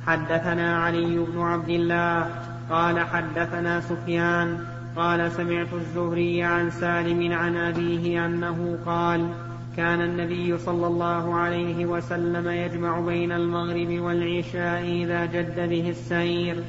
حدثنا 0.07 0.77
علي 0.83 1.17
بن 1.17 1.41
عبد 1.41 1.69
الله 1.69 2.29
قال 2.69 2.99
حدثنا 2.99 3.81
سفيان 3.81 4.59
قال 4.95 5.31
سمعت 5.31 5.73
الزهري 5.73 6.43
عن 6.43 6.69
سالم 6.69 7.33
عن 7.33 7.57
أبيه 7.57 8.25
أنه 8.25 8.77
قال 8.85 9.29
كان 9.77 10.01
النبي 10.01 10.57
صلى 10.57 10.87
الله 10.87 11.35
عليه 11.35 11.85
وسلم 11.85 12.49
يجمع 12.49 12.99
بين 12.99 13.31
المغرب 13.31 13.99
والعشاء 13.99 14.83
إذا 14.83 15.25
جد 15.25 15.69
به 15.69 15.89
السير. 15.89 16.63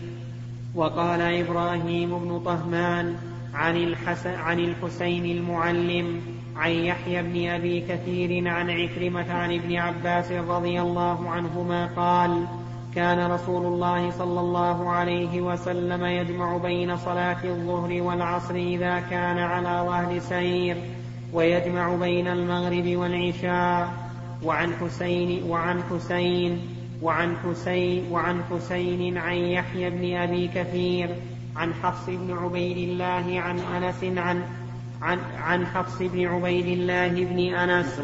وقال 0.74 1.20
إبراهيم 1.20 2.18
بن 2.18 2.40
طهمان 2.44 3.14
عن, 3.54 3.76
الحسن 3.76 4.30
عن 4.30 4.58
الحسين 4.58 5.24
المعلم 5.38 6.35
عن 6.56 6.70
يحيى 6.70 7.22
بن 7.22 7.48
أبي 7.48 7.80
كثير 7.80 8.48
عن 8.48 8.70
عكرمة 8.70 9.32
عن 9.32 9.54
ابن 9.54 9.76
عباس 9.76 10.32
رضي 10.32 10.80
الله 10.80 11.30
عنهما 11.30 11.86
قال 11.86 12.46
كان 12.94 13.30
رسول 13.30 13.66
الله 13.66 14.10
صلى 14.10 14.40
الله 14.40 14.90
عليه 14.90 15.40
وسلم 15.40 16.04
يجمع 16.04 16.56
بين 16.56 16.96
صلاة 16.96 17.44
الظهر 17.44 18.02
والعصر 18.02 18.54
إذا 18.54 19.00
كان 19.00 19.38
على 19.38 19.88
ظهر 19.88 20.18
سير 20.18 20.76
ويجمع 21.32 21.94
بين 21.94 22.28
المغرب 22.28 22.96
والعشاء. 22.96 24.06
وعن 24.42 24.72
حسين 24.74 25.50
وعن 25.50 25.82
حسين 25.82 26.60
وعن 27.02 27.36
حسين 27.36 28.12
وعن 28.12 28.42
حسين 28.50 29.18
عن 29.18 29.36
يحيى 29.36 29.90
بن 29.90 30.16
أبي 30.16 30.48
كثير 30.48 31.16
عن 31.56 31.74
حفص 31.74 32.06
بن 32.06 32.38
عبيد 32.38 32.76
الله 32.76 33.40
عن 33.40 33.58
أنس 33.58 34.04
عن 34.04 34.42
عن 35.06 35.18
عن 35.38 35.66
حفص 35.66 35.98
بن 36.00 36.26
عبيد 36.26 36.66
الله 36.66 37.08
بن 37.08 37.54
أنس 37.54 38.00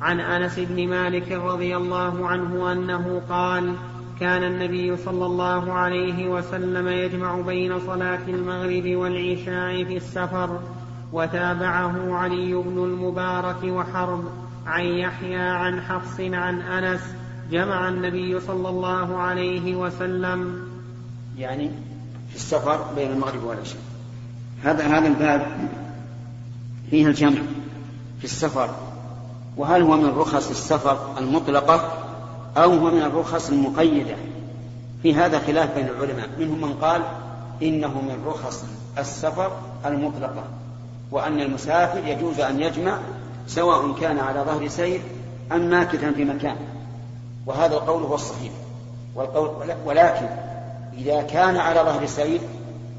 عن 0.00 0.20
أنس 0.20 0.58
بن 0.58 0.88
مالك 0.88 1.32
رضي 1.32 1.76
الله 1.76 2.26
عنه 2.28 2.72
أنه 2.72 3.22
قال 3.28 3.74
كان 4.20 4.42
النبي 4.42 4.96
صلى 4.96 5.26
الله 5.26 5.72
عليه 5.72 6.28
وسلم 6.28 6.88
يجمع 6.88 7.40
بين 7.40 7.80
صلاة 7.80 8.28
المغرب 8.28 8.96
والعشاء 8.96 9.84
في 9.84 9.96
السفر 9.96 10.60
وتابعه 11.12 12.14
علي 12.14 12.54
بن 12.54 12.84
المبارك 12.84 13.62
وحرب 13.64 14.24
عن 14.66 14.84
يحيى 14.84 15.40
عن 15.40 15.80
حفص 15.80 16.20
عن 16.20 16.60
أنس 16.60 17.00
جمع 17.50 17.88
النبي 17.88 18.40
صلى 18.40 18.68
الله 18.68 19.16
عليه 19.16 19.76
وسلم. 19.76 20.68
يعني 21.38 21.70
في 22.30 22.36
السفر 22.36 22.94
بين 22.96 23.12
المغرب 23.12 23.44
والعشاء. 23.44 23.80
هذا 24.62 24.86
هذا 24.86 25.08
الباب 25.08 25.46
فيه 26.90 27.06
الجمع 27.06 27.40
في 28.18 28.24
السفر. 28.24 28.70
وهل 29.56 29.82
هو 29.82 29.96
من 29.96 30.18
رخص 30.18 30.50
السفر 30.50 31.18
المطلقة 31.18 31.92
أو 32.56 32.70
هو 32.70 32.90
من 32.90 33.02
الرخص 33.02 33.50
المقيدة؟ 33.50 34.14
في 35.02 35.14
هذا 35.14 35.38
خلاف 35.38 35.74
بين 35.74 35.88
العلماء. 35.88 36.28
منهم 36.38 36.60
من 36.60 36.72
قال 36.72 37.02
إنه 37.62 38.00
من 38.00 38.24
رخص 38.26 38.64
السفر 38.98 39.52
المطلقة 39.86 40.44
وأن 41.10 41.40
المسافر 41.40 42.08
يجوز 42.08 42.40
أن 42.40 42.60
يجمع 42.60 42.98
سواء 43.46 43.92
كان 44.00 44.18
على 44.18 44.40
ظهر 44.40 44.68
سير 44.68 45.00
أم 45.52 45.60
ماكثا 45.60 46.12
في 46.12 46.24
مكان. 46.24 46.56
وهذا 47.46 47.74
القول 47.74 48.02
هو 48.02 48.14
الصحيح. 48.14 48.52
والقول 49.14 49.50
ولكن 49.86 50.26
إذا 50.98 51.22
كان 51.22 51.56
على 51.56 51.80
ظهر 51.80 52.06
سير 52.06 52.40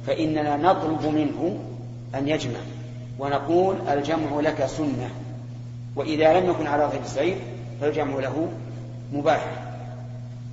فإننا 0.08 0.58
نطلب 0.58 1.06
منه 1.16 1.60
أن 2.16 2.28
يجمع. 2.28 2.60
ونقول 3.20 3.76
الجمع 3.90 4.40
لك 4.40 4.66
سنة 4.66 5.10
وإذا 5.96 6.40
لم 6.40 6.50
يكن 6.50 6.68
على 6.68 6.84
ظهر 6.84 7.02
السير 7.06 7.36
فالجمع 7.82 8.20
له 8.20 8.48
مباح. 9.14 9.46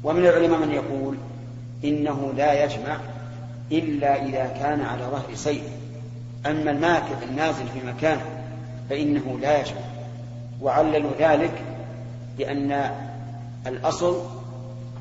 ومن 0.05 0.27
العلماء 0.27 0.59
من 0.59 0.73
يقول 0.73 1.17
إنه 1.85 2.33
لا 2.37 2.65
يجمع 2.65 2.97
إلا 3.73 4.25
إذا 4.25 4.47
كان 4.47 4.81
على 4.81 5.03
ظهر 5.03 5.35
سير 5.35 5.63
أما 6.47 6.71
الماكث 6.71 7.23
النازل 7.23 7.67
في 7.67 7.87
مكان 7.87 8.19
فإنه 8.91 9.39
لا 9.43 9.61
يجمع. 9.61 9.81
وعللوا 10.63 11.11
ذلك 11.19 11.63
بأن 12.39 12.91
الأصل 13.67 14.23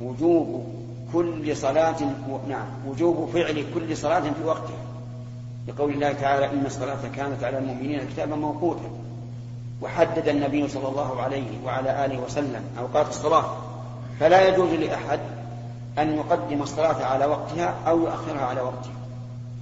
وجوب 0.01 0.65
كل 1.13 1.57
صلاة 1.57 1.95
نعم 2.49 2.67
وجوب 2.87 3.29
فعل 3.33 3.65
كل 3.73 3.97
صلاة 3.97 4.19
في 4.19 4.43
وقتها 4.45 4.86
لقول 5.67 5.93
الله 5.93 6.13
تعالى 6.13 6.45
إن 6.45 6.65
الصلاة 6.65 7.07
كانت 7.15 7.43
على 7.43 7.57
المؤمنين 7.57 8.07
كتابا 8.13 8.35
موقوتا 8.35 8.89
وحدد 9.81 10.27
النبي 10.27 10.67
صلى 10.67 10.87
الله 10.87 11.21
عليه 11.21 11.47
وعلى 11.65 12.05
آله 12.05 12.19
وسلم 12.19 12.61
أوقات 12.79 13.09
الصلاة. 13.09 13.45
فلا 14.19 14.47
يجوز 14.47 14.69
لأحد 14.69 15.19
أن 15.99 16.15
يقدم 16.15 16.61
الصلاة 16.61 17.05
على 17.05 17.25
وقتها 17.25 17.75
أو 17.87 17.99
يؤخرها 17.99 18.45
على 18.45 18.61
وقتها. 18.61 18.93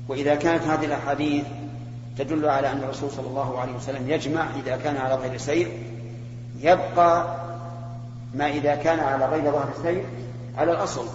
وإذا 0.08 0.36
كانت 0.36 0.64
هذه 0.64 0.86
الأحاديث 0.86 1.46
تدل 2.18 2.50
على 2.50 2.72
أن 2.72 2.78
الرسول 2.78 3.12
صلى 3.12 3.28
الله 3.28 3.60
عليه 3.60 3.74
وسلم 3.74 4.10
يجمع 4.10 4.46
إذا 4.66 4.78
كان 4.78 4.98
على 4.98 5.16
ظهر 5.16 5.38
سير 5.38 5.72
يبقى 6.60 7.36
ما 8.34 8.48
إذا 8.48 8.76
كان 8.76 9.00
على 9.00 9.26
غير 9.26 9.52
ظهر 9.52 9.70
سير 9.84 10.06
على 10.58 10.72
الأصل 10.72 11.06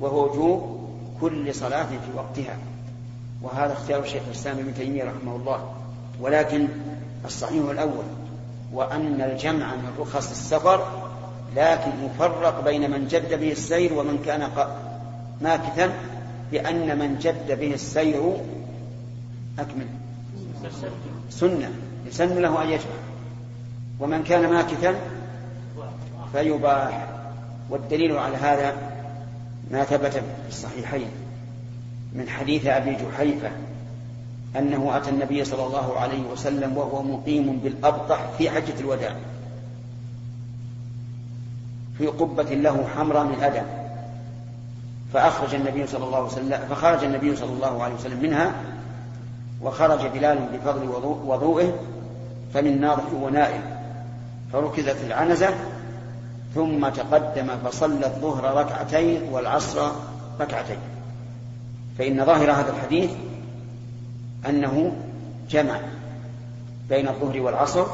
وهو 0.00 0.24
وجوب 0.24 0.88
كل 1.20 1.54
صلاة 1.54 1.84
في 1.84 2.16
وقتها. 2.16 2.56
وهذا 3.44 3.72
اختيار 3.72 4.02
الشيخ 4.02 4.22
الإسلام 4.26 4.58
ابن 4.58 4.74
تيمية 4.74 5.04
رحمه 5.04 5.36
الله. 5.36 5.72
ولكن 6.20 6.68
الصحيح 7.24 7.70
الأول 7.70 8.04
وأن 8.72 9.20
الجمع 9.20 9.74
من 9.74 9.94
رخص 9.98 10.30
السفر 10.30 10.86
لكن 11.56 11.90
يفرق 12.04 12.64
بين 12.64 12.90
من 12.90 13.08
جد 13.08 13.40
به 13.40 13.52
السير 13.52 13.92
ومن 13.92 14.22
كان 14.26 14.48
ماكثا 15.40 15.92
لأن 16.52 16.98
من 16.98 17.18
جد 17.18 17.58
به 17.60 17.74
السير 17.74 18.36
أكمل. 19.58 19.86
سنة. 21.30 21.70
يسن 22.06 22.38
له 22.38 22.62
أن 22.62 22.68
يجمع. 22.68 22.96
ومن 24.00 24.22
كان 24.22 24.50
ماكثا 24.52 24.94
فيباح. 26.32 27.08
والدليل 27.70 28.18
على 28.18 28.36
هذا 28.36 28.76
ما 29.70 29.84
ثبت 29.84 30.12
في 30.12 30.48
الصحيحين. 30.48 31.08
من 32.14 32.28
حديث 32.28 32.66
أبي 32.66 32.96
جحيفة 32.96 33.50
أنه 34.56 34.96
أتى 34.96 35.10
النبي 35.10 35.44
صلى 35.44 35.66
الله 35.66 35.98
عليه 35.98 36.22
وسلم 36.32 36.76
وهو 36.76 37.02
مقيم 37.02 37.56
بالأبطح 37.56 38.26
في 38.38 38.50
حجة 38.50 38.80
الوداع 38.80 39.16
في 41.98 42.06
قبة 42.06 42.42
له 42.42 42.88
حمراء 42.96 43.24
من 43.24 43.42
أدم 43.42 43.62
فأخرج 45.12 45.54
النبي 45.54 45.86
صلى 45.86 46.04
الله 46.04 46.16
عليه 46.16 46.26
وسلم 46.26 46.60
فخرج 46.70 47.04
النبي 47.04 47.36
صلى 47.36 47.52
الله 47.52 47.82
عليه 47.82 47.94
وسلم 47.94 48.22
منها 48.22 48.52
وخرج 49.62 50.06
بلال 50.06 50.38
بفضل 50.52 50.88
وضوءه 51.26 51.74
فمن 52.54 52.80
ناضح 52.80 53.12
ونائم 53.12 53.62
فركزت 54.52 54.96
العنزة 55.06 55.48
ثم 56.54 56.88
تقدم 56.88 57.46
فصلى 57.64 58.06
الظهر 58.06 58.56
ركعتين 58.56 59.22
والعصر 59.32 59.90
ركعتين. 60.40 60.78
فإن 61.98 62.24
ظاهر 62.24 62.52
هذا 62.52 62.70
الحديث 62.76 63.10
أنه 64.48 64.96
جمع 65.50 65.80
بين 66.88 67.08
الظهر 67.08 67.40
والعصر 67.40 67.86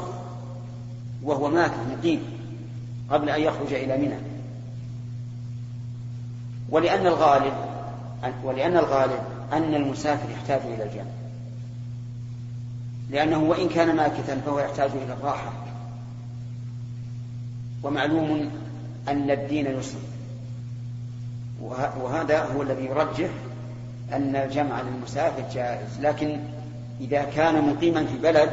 وهو 1.23 1.49
ماكث 1.49 1.79
مقيم 1.99 2.23
قبل 3.11 3.31
أن 3.31 3.41
يخرج 3.41 3.73
إلى 3.73 3.97
منى. 3.97 4.19
ولأن 6.69 7.07
الغالب 7.07 7.53
ولأن 8.45 8.77
الغالب 8.77 9.21
أن 9.53 9.75
المسافر 9.75 10.31
يحتاج 10.31 10.61
إلى 10.61 10.85
الجمع. 10.85 11.11
لأنه 13.11 13.39
وإن 13.39 13.69
كان 13.69 13.97
ماكثا 13.97 14.41
فهو 14.47 14.59
يحتاج 14.59 14.91
إلى 14.91 15.13
الراحة. 15.13 15.53
ومعلوم 17.83 18.51
أن 19.09 19.31
الدين 19.31 19.67
يسر. 19.67 19.99
وهذا 22.01 22.45
هو 22.45 22.63
الذي 22.63 22.85
يرجح 22.85 23.31
أن 24.13 24.37
الجمع 24.37 24.83
للمسافر 24.83 25.45
جائز 25.55 26.01
لكن 26.01 26.41
إذا 27.01 27.23
كان 27.23 27.69
مقيما 27.71 28.05
في 28.05 28.19
بلد 28.19 28.51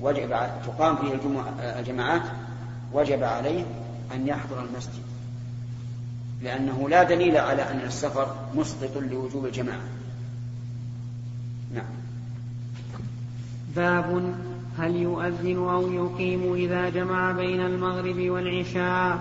وجب 0.00 0.36
تقام 0.66 0.96
فيه 0.96 1.18
الجماعات 1.78 2.22
وجب 2.92 3.22
عليه 3.22 3.64
أن 4.14 4.28
يحضر 4.28 4.64
المسجد 4.64 5.02
لأنه 6.42 6.88
لا 6.88 7.02
دليل 7.02 7.36
على 7.36 7.62
أن 7.70 7.80
السفر 7.80 8.34
مسقط 8.54 8.96
لوجوب 8.96 9.46
الجماعة. 9.46 9.80
نعم. 11.74 11.84
باب 13.76 14.34
هل 14.78 14.96
يؤذن 14.96 15.56
أو 15.56 15.92
يقيم 15.92 16.54
إذا 16.54 16.88
جمع 16.88 17.32
بين 17.32 17.60
المغرب 17.60 18.30
والعشاء؟ 18.30 19.18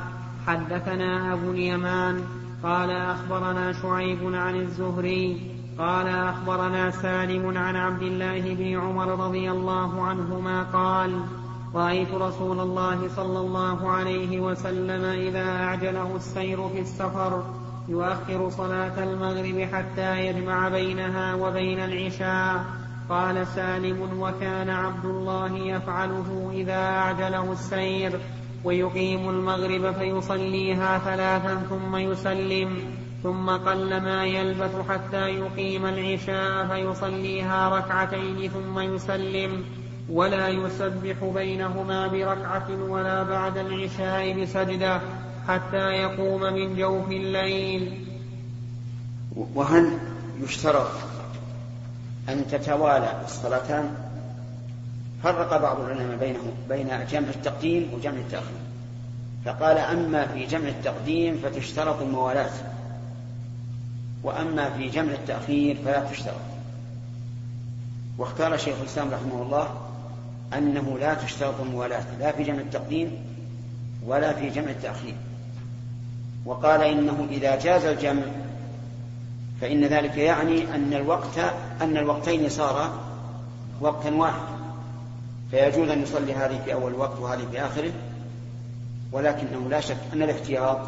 حدثنا 0.48 1.34
أبو 1.34 1.52
اليمان 1.52 2.24
قال 2.64 2.92
أخبرنا 2.92 3.74
شعيب 3.74 4.36
عن 4.36 4.56
الزهري 4.56 5.52
قال 5.78 6.08
أخبرنا 6.08 6.92
سالم 6.92 7.58
عن 7.58 7.76
عبد 7.76 8.02
الله 8.02 8.56
بن 8.56 8.80
عمر 8.80 9.26
رضي 9.26 9.52
الله 9.52 10.02
عنهما 10.02 10.64
قال 10.64 11.22
رأيت 11.76 12.14
رسول 12.14 12.60
الله 12.60 13.08
صلى 13.16 13.40
الله 13.40 13.90
عليه 13.90 14.40
وسلم 14.40 15.06
إذا 15.06 15.50
أعجله 15.50 16.16
السير 16.16 16.70
في 16.70 16.80
السفر 16.80 17.44
يؤخر 17.90 18.50
صلاة 18.50 19.04
المغرب 19.04 19.70
حتى 19.74 20.28
يجمع 20.28 20.70
بينها 20.70 21.36
وبين 21.36 21.80
العشاء. 21.80 22.66
قال 23.10 23.48
سالم 23.48 24.20
وكان 24.20 24.70
عبد 24.70 25.06
الله 25.06 25.58
يفعله 25.58 26.52
إذا 26.54 26.78
أعجله 26.78 27.52
السير. 27.52 28.20
ويقيم 28.64 29.30
المغرب 29.30 29.92
فيصليها 29.92 30.98
ثلاثا 30.98 31.66
ثم 31.70 31.96
يسلم 31.96 32.80
ثم 33.24 33.50
قل 33.50 34.02
ما 34.02 34.26
يلبث 34.26 34.90
حتى 34.90 35.30
يقيم 35.30 35.86
العشاء 35.86 36.68
فيصليها 36.68 37.70
ركعتين 37.70 38.50
ثم 38.50 38.80
يسلم. 38.80 39.64
ولا 40.10 40.48
يسبح 40.48 41.24
بينهما 41.34 42.08
بركعة 42.08 42.68
ولا 42.90 43.24
بعد 43.24 43.58
العشاء 43.58 44.42
بسجدة 44.42 45.02
حتى 45.48 45.90
يقوم 45.90 46.42
من 46.42 46.76
جوف 46.76 47.12
الليل. 47.12 48.08
وهل 49.56 49.98
يشترط 50.44 50.92
أن 52.30 52.48
تتوالى 52.52 53.22
الصلاتان؟ 53.26 54.11
فرق 55.24 55.62
بعض 55.62 55.80
العلماء 55.80 56.18
بينه 56.18 56.54
بين 56.70 57.06
جمع 57.12 57.30
التقديم 57.30 57.94
وجمع 57.94 58.18
التأخير. 58.18 58.62
فقال 59.46 59.78
أما 59.78 60.28
في 60.28 60.46
جمع 60.46 60.68
التقديم 60.68 61.40
فتشترط 61.44 62.02
الموالاة 62.02 62.52
وأما 64.24 64.70
في 64.70 64.90
جمع 64.90 65.14
التأخير 65.14 65.78
فلا 65.86 66.00
تشترط. 66.12 66.36
واختار 68.18 68.58
شيخ 68.58 68.76
الإسلام 68.82 69.10
رحمه 69.12 69.42
الله 69.42 69.70
أنه 70.54 70.98
لا 71.00 71.14
تشترط 71.14 71.62
الموالاة 71.62 72.04
لا 72.20 72.32
في 72.32 72.44
جمع 72.44 72.60
التقديم 72.60 73.12
ولا 74.06 74.34
في 74.34 74.50
جمع 74.50 74.70
التأخير. 74.70 75.16
وقال 76.46 76.82
إنه 76.82 77.28
إذا 77.32 77.56
جاز 77.56 77.86
الجمع 77.86 78.24
فإن 79.62 79.86
ذلك 79.86 80.18
يعني 80.18 80.76
أن 80.76 80.94
الوقت 80.94 81.38
أن 81.82 81.98
الوقتين 81.98 82.50
صارا 82.50 82.94
وقتا 83.82 84.10
واحدا. 84.10 84.61
فيجوز 85.52 85.90
أن 85.90 86.02
يصلي 86.02 86.34
هذه 86.34 86.62
في 86.66 86.74
أول 86.74 86.94
وقت 86.94 87.20
وهذه 87.20 87.48
في 87.52 87.62
آخره 87.66 87.92
ولكنه 89.12 89.70
لا 89.70 89.80
شك 89.80 89.98
أن 90.14 90.22
الاحتياط 90.22 90.80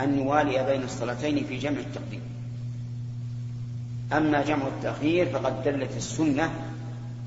أن 0.00 0.18
يوالي 0.18 0.64
بين 0.64 0.82
الصلاتين 0.82 1.44
في 1.44 1.58
جمع 1.58 1.78
التقديم. 1.78 2.22
أما 4.12 4.42
جمع 4.42 4.66
التأخير 4.66 5.26
فقد 5.26 5.64
دلت 5.64 5.96
السنة 5.96 6.50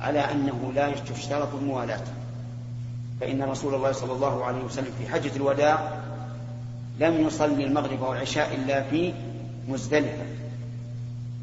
على 0.02 0.20
أنه 0.20 0.72
لا 0.76 0.92
تشترط 0.92 1.56
الموالاة. 1.56 2.04
فإن 3.22 3.44
رسول 3.44 3.76
الله 3.76 3.92
صلى 3.92 4.14
الله 4.14 4.46
عليه 4.46 4.64
وسلم 4.64 4.92
في 5.00 5.08
حجة 5.08 5.36
الوداع 5.36 6.00
لم 7.00 7.28
يصلي 7.28 7.66
المغرب 7.66 8.02
والعشاء 8.02 8.56
إلا 8.56 8.84
في 8.84 9.14
مزدلفة. 9.68 10.26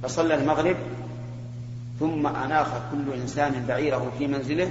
فصلى 0.02 0.34
المغرب 0.34 0.76
ثم 2.00 2.26
أناخ 2.26 2.68
كل 2.92 3.20
إنسان 3.20 3.64
بعيره 3.68 4.12
في 4.18 4.26
منزله 4.26 4.70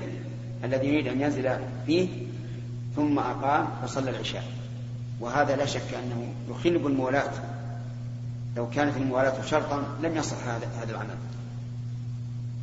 الذي 0.63 0.87
يريد 0.87 1.07
أن 1.07 1.21
ينزل 1.21 1.49
فيه 1.85 2.07
ثم 2.95 3.19
أقام 3.19 3.67
فصلى 3.83 4.09
العشاء. 4.09 4.43
وهذا 5.19 5.55
لا 5.55 5.65
شك 5.65 5.93
أنه 5.93 6.33
يخل 6.49 6.77
بالموالاة 6.77 7.31
لو 8.57 8.69
كانت 8.69 8.97
الموالاة 8.97 9.41
شرطا 9.41 9.83
لم 10.03 10.17
يصح 10.17 10.47
هذا 10.47 10.67
هذا 10.81 10.91
العمل. 10.91 11.17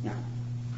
نعم. 0.03 0.21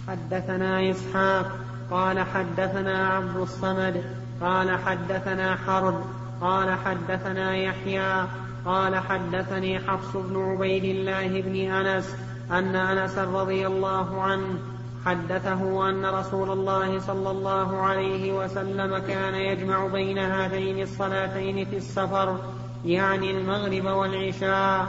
حدثنا 0.08 0.92
إسحاق. 0.92 1.58
قال 1.92 2.20
حدثنا 2.20 3.08
عبد 3.08 3.38
الصمد. 3.38 4.04
قال 4.42 4.80
حدثنا 4.80 5.56
حرب. 5.56 6.04
قال 6.42 6.78
حدثنا 6.78 7.56
يحيى. 7.56 8.26
قال 8.66 8.96
حدثني 8.96 9.80
حفص 9.80 10.16
بن 10.16 10.52
عبيد 10.52 10.84
الله 10.84 11.42
بن 11.42 11.72
أنس. 11.72 12.16
أن 12.52 12.76
أنس 12.76 13.18
رضي 13.18 13.68
الله 13.68 14.22
عنه 14.22 14.60
حدثه 15.06 15.90
أن 15.90 16.06
رسول 16.06 16.52
الله 16.52 17.00
صلى 17.00 17.32
الله 17.32 17.82
عليه 17.82 18.34
وسلم 18.34 18.98
كان 18.98 19.36
يجمع 19.36 19.88
بين 19.88 20.18
هاتين 20.18 20.82
الصلاتين 20.82 21.66
في 21.66 21.78
السفر 21.78 22.40
يعني 22.86 23.32
المغرب 23.32 23.86
والعشاء. 23.86 24.88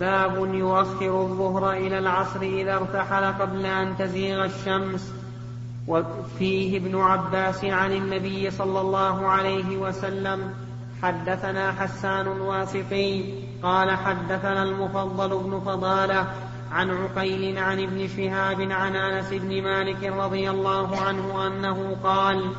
باب 0.00 0.54
يؤخر 0.54 1.22
الظهر 1.22 1.72
إلى 1.72 1.98
العصر 1.98 2.42
إذا 2.42 2.74
ارتحل 2.74 3.24
قبل 3.24 3.66
أن 3.66 3.96
تزيغ 3.96 4.44
الشمس. 4.44 5.12
وفيه 5.88 6.78
ابن 6.78 7.00
عباس 7.00 7.64
عن 7.64 7.92
النبي 7.92 8.50
صلى 8.50 8.80
الله 8.80 9.26
عليه 9.26 9.76
وسلم 9.76 10.54
حدثنا 11.02 11.72
حسان 11.72 12.26
الواسطي 12.26 13.34
قال 13.62 13.90
حدثنا 13.90 14.62
المفضل 14.62 15.28
بن 15.28 15.60
فضالة 15.60 16.26
عن 16.72 16.90
عقيل 16.90 17.58
عن 17.58 17.82
ابن 17.82 18.08
شهاب 18.08 18.60
عن 18.60 18.96
أنس 18.96 19.28
بن 19.30 19.62
مالك 19.62 20.04
رضي 20.04 20.50
الله 20.50 20.96
عنه 20.96 21.46
أنه 21.46 21.96
قال 22.04 22.50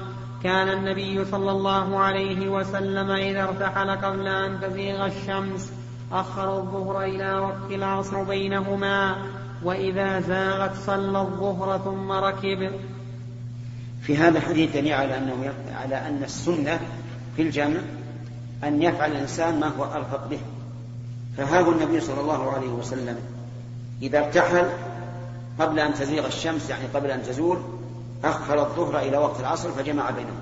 كان 0.44 0.70
النبي 0.70 1.26
صلى 1.26 1.52
الله 1.52 2.00
عليه 2.00 2.50
وسلم 2.50 3.12
إذا 3.12 3.44
ارتحل 3.44 3.90
قبل 3.90 4.28
أن 4.28 4.62
تزيغ 4.62 5.06
الشمس 5.06 5.72
أخر 6.12 6.58
الظهر 6.58 7.04
إلى 7.04 7.34
وقت 7.34 7.72
العصر 7.72 8.24
بينهما 8.24 9.16
وإذا 9.64 10.20
زاغت 10.20 10.76
صلى 10.76 11.22
الظهر 11.22 11.78
ثم 11.78 12.12
ركب. 12.12 12.72
في 14.02 14.18
هذا 14.18 14.38
الحديث 14.38 14.74
دليل 14.74 14.94
على 14.94 15.18
أنه 15.18 15.54
على 15.82 15.96
أن 15.96 16.24
السنة 16.24 16.80
في 17.36 17.42
الجمع 17.42 17.80
أن 18.64 18.82
يفعل 18.82 19.12
الإنسان 19.12 19.60
ما 19.60 19.68
هو 19.68 19.84
ارفق 19.84 20.28
به. 20.28 20.40
فهذا 21.38 21.70
النبي 21.70 22.02
صلى 22.02 22.22
الله 22.22 22.52
عليه 22.52 22.70
وسلم. 22.70 23.16
إذا 24.02 24.20
ارتحل 24.20 24.70
قبل 25.60 25.80
أن 25.80 25.94
تزيغ 25.94 26.26
الشمس 26.26 26.70
يعني 26.70 26.86
قبل 26.94 27.12
أن 27.12 27.24
تزول 27.24 27.58
أخر 28.24 28.60
الظهر 28.60 29.00
إلى 29.00 29.18
وقت 29.18 29.40
العصر 29.40 29.72
فجمع 29.72 30.10
بينهم. 30.10 30.40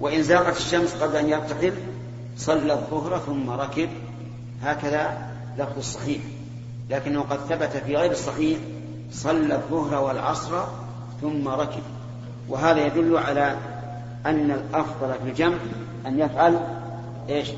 وإن 0.00 0.22
زاغت 0.22 0.56
الشمس 0.56 0.94
قبل 0.94 1.16
أن 1.16 1.28
يرتحل 1.28 1.72
صلى 2.36 2.72
الظهر 2.72 3.18
ثم 3.18 3.50
ركب. 3.50 3.88
هكذا 4.62 5.28
لفظ 5.58 5.78
الصحيح. 5.78 6.22
لكنه 6.90 7.20
قد 7.20 7.38
ثبت 7.48 7.82
في 7.86 7.96
غير 7.96 8.10
الصحيح 8.10 8.58
صلى 9.12 9.54
الظهر 9.54 10.04
والعصر 10.04 10.64
ثم 11.20 11.48
ركب. 11.48 11.82
وهذا 12.48 12.86
يدل 12.86 13.18
على 13.18 13.56
أن 14.26 14.50
الأفضل 14.50 15.14
في 15.24 15.30
الجمع 15.30 15.56
أن 16.06 16.18
يفعل 16.18 16.60
إيش؟ 17.28 17.48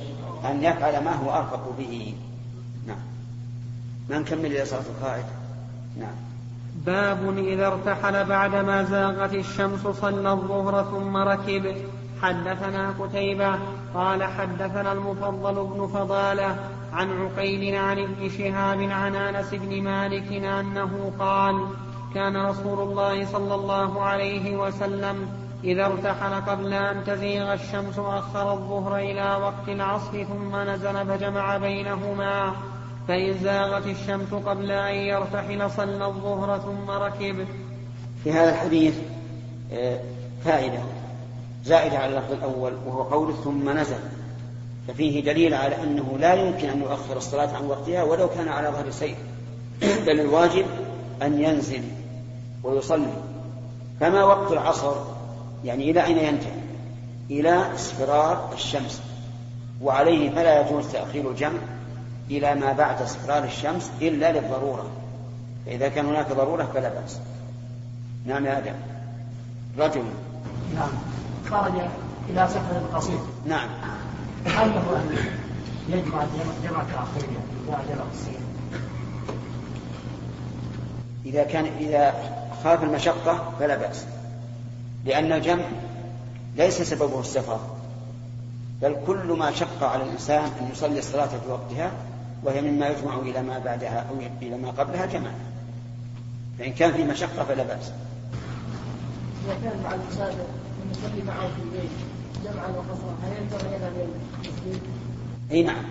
أن 0.50 0.62
يفعل 0.62 1.04
ما 1.04 1.14
هو 1.14 1.30
أرفق 1.30 1.74
به. 1.78 2.14
نعم. 2.86 2.96
ما 4.10 4.18
نكمل 4.18 4.46
إلى 4.46 4.64
صلاة 4.64 4.80
القائد 4.80 5.24
نعم. 5.96 6.14
باب 6.86 7.38
إذا 7.38 7.66
ارتحل 7.66 8.24
بعدما 8.24 8.84
زاغت 8.84 9.34
الشمس 9.34 9.80
صلى 9.80 10.32
الظهر 10.32 10.84
ثم 10.84 11.16
ركب. 11.16 11.76
حدثنا 12.22 12.94
قتيبة 13.00 13.58
قال 13.94 14.24
حدثنا 14.24 14.92
المفضل 14.92 15.66
بن 15.66 15.86
فضالة 15.86 16.56
عن 16.92 17.10
عقيل 17.10 17.76
عن 17.76 17.98
ابن 17.98 18.28
شهاب 18.28 18.82
عن 18.82 19.16
أنس 19.16 19.54
بن 19.54 19.82
مالك 19.82 20.32
أنه 20.32 21.12
قال 21.18 21.66
كان 22.14 22.36
رسول 22.36 22.78
الله 22.88 23.26
صلى 23.26 23.54
الله 23.54 24.02
عليه 24.02 24.56
وسلم 24.56 25.28
إذا 25.64 25.86
ارتحل 25.86 26.50
قبل 26.50 26.72
أن 26.72 27.04
تزيغ 27.04 27.52
الشمس 27.52 27.98
أخر 27.98 28.52
الظهر 28.52 28.96
إلى 28.96 29.38
وقت 29.42 29.68
العصر 29.68 30.24
ثم 30.24 30.56
نزل 30.56 31.06
فجمع 31.06 31.56
بينهما 31.56 32.52
فإن 33.08 33.38
زاغت 33.42 33.86
الشمس 33.86 34.34
قبل 34.34 34.70
أن 34.70 34.94
يرتحل 34.94 35.70
صلى 35.70 36.06
الظهر 36.06 36.58
ثم 36.58 36.90
ركب. 36.90 37.46
في 38.24 38.32
هذا 38.32 38.50
الحديث 38.50 38.94
آه، 39.72 40.00
فائدة 40.44 40.78
زائدة 41.64 41.98
على 41.98 42.18
اللفظ 42.18 42.32
الأول 42.32 42.72
وهو 42.86 43.02
قول 43.02 43.34
ثم 43.44 43.78
نزل. 43.78 44.00
ففيه 44.88 45.24
دليل 45.24 45.54
على 45.54 45.82
أنه 45.82 46.16
لا 46.18 46.34
يمكن 46.34 46.68
أن 46.68 46.80
يؤخر 46.80 47.16
الصلاة 47.16 47.56
عن 47.56 47.64
وقتها 47.64 48.02
ولو 48.02 48.28
كان 48.28 48.48
على 48.48 48.68
ظهر 48.68 48.90
سير 48.90 49.16
بل 50.06 50.20
الواجب 50.20 50.66
أن 51.22 51.40
ينزل 51.40 51.82
ويصلي. 52.62 53.12
فما 54.00 54.24
وقت 54.24 54.52
العصر؟ 54.52 55.19
يعني 55.64 55.90
إلى 55.90 56.04
أين 56.04 56.18
ينتهي؟ 56.18 56.60
إلى 57.30 57.74
إصفرار 57.74 58.50
الشمس. 58.54 59.02
وعليه 59.82 60.30
فلا 60.30 60.60
يجوز 60.60 60.92
تأخير 60.92 61.30
الجمع 61.30 61.58
إلى 62.30 62.54
ما 62.54 62.72
بعد 62.72 63.02
إصفرار 63.02 63.44
الشمس 63.44 63.90
إلا 64.02 64.32
للضرورة. 64.32 64.90
فإذا 65.66 65.88
كان 65.88 66.06
هناك 66.06 66.32
ضرورة 66.32 66.68
فلا 66.74 66.88
بأس. 66.88 67.18
نعم 68.26 68.46
يا 68.46 68.58
آدم. 68.58 68.74
رجل. 69.78 70.04
نعم. 70.74 70.90
خرج 71.50 71.72
إلى 72.28 72.48
سفر 72.48 72.96
قصير. 72.96 73.18
نعم. 73.46 73.68
هل 74.46 74.68
له 74.68 74.96
أن 74.96 75.16
يجمع 75.88 76.24
جمع 76.64 76.82
تأخير 76.82 77.30
بعد 77.68 77.84
القصير 77.90 78.40
إذا 81.26 81.44
كان 81.44 81.64
إذا 81.80 82.14
خاف 82.64 82.82
المشقة 82.84 83.52
فلا 83.60 83.76
بأس. 83.76 84.04
لأن 85.04 85.32
الجمع 85.32 85.64
ليس 86.56 86.82
سببه 86.82 87.20
السفر 87.20 87.60
بل 88.82 88.96
كل 89.06 89.26
ما 89.38 89.52
شق 89.52 89.82
على 89.84 90.02
الإنسان 90.02 90.44
أن 90.44 90.68
يصلي 90.72 90.98
الصلاة 90.98 91.26
في 91.26 91.50
وقتها 91.50 91.92
وهي 92.44 92.60
مما 92.60 92.88
يجمع 92.88 93.18
إلى 93.18 93.42
ما 93.42 93.58
بعدها 93.58 94.06
أو 94.10 94.14
إلى 94.42 94.56
ما 94.56 94.70
قبلها 94.70 95.06
جمع 95.06 95.30
فإن 96.58 96.72
كان 96.72 96.92
في 96.92 97.04
مشقة 97.04 97.44
فلا 97.44 97.62
بأس. 97.62 97.92
إذا 99.44 99.54
كان 99.64 99.82
مع 99.84 99.94
المسافر 99.94 100.44
يصلي 100.90 101.22
معه 101.22 101.48
في 101.48 101.62
البيت 101.62 101.90
جمعا 102.44 102.68
وقصرا. 102.68 103.16
هل 103.24 103.42
ينتظر 103.42 103.76
إلى 103.76 103.88
المسجد؟ 103.88 104.82
أي 105.50 105.62
نعم. 105.62 105.84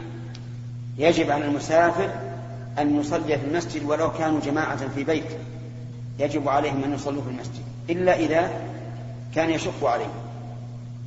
يجب 0.98 1.32
على 1.32 1.46
المسافر 1.46 2.10
أن 2.80 3.00
يصلي 3.00 3.38
في 3.38 3.46
المسجد 3.46 3.86
ولو 3.86 4.12
كانوا 4.12 4.40
جماعة 4.40 4.88
في 4.96 5.04
بيت. 5.04 5.26
يجب 6.20 6.48
عليهم 6.48 6.84
أن 6.84 6.94
يصلوا 6.94 7.22
في 7.22 7.30
المسجد. 7.30 7.64
إلا 7.90 8.16
إذا 8.16 8.69
كان 9.36 9.50
يشق 9.50 9.86
عليهم 9.86 10.10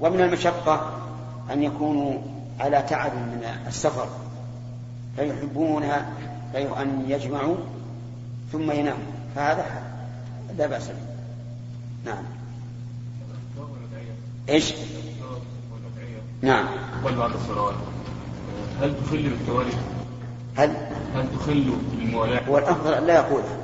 ومن 0.01 0.21
المشقة 0.21 0.91
أن 1.53 1.63
يكونوا 1.63 2.19
على 2.61 2.83
تعب 2.83 3.15
من 3.15 3.43
السفر 3.67 4.07
فيحبون 5.17 5.83
أن 6.55 7.05
يجمعوا 7.09 7.57
ثم 8.53 8.71
يناموا. 8.71 9.05
فهذا 9.35 9.65
لا 10.59 10.67
بأس 10.67 10.89
به. 10.89 10.95
نعم. 12.05 12.25
إيش؟ 14.49 14.75
نعم. 16.43 16.67
بعد 17.05 17.31
الصلاة 17.33 17.73
هل 18.81 18.95
تخل 19.05 19.23
بالتوالي؟ 19.23 19.73
هل؟ 20.57 20.77
هل 21.15 21.29
تخل 21.39 21.73
بالموالاة؟ 21.93 22.43
هو 22.49 22.59
الأفضل 22.59 22.95
أن 22.95 23.07
لا 23.07 23.15
يقولها. 23.15 23.57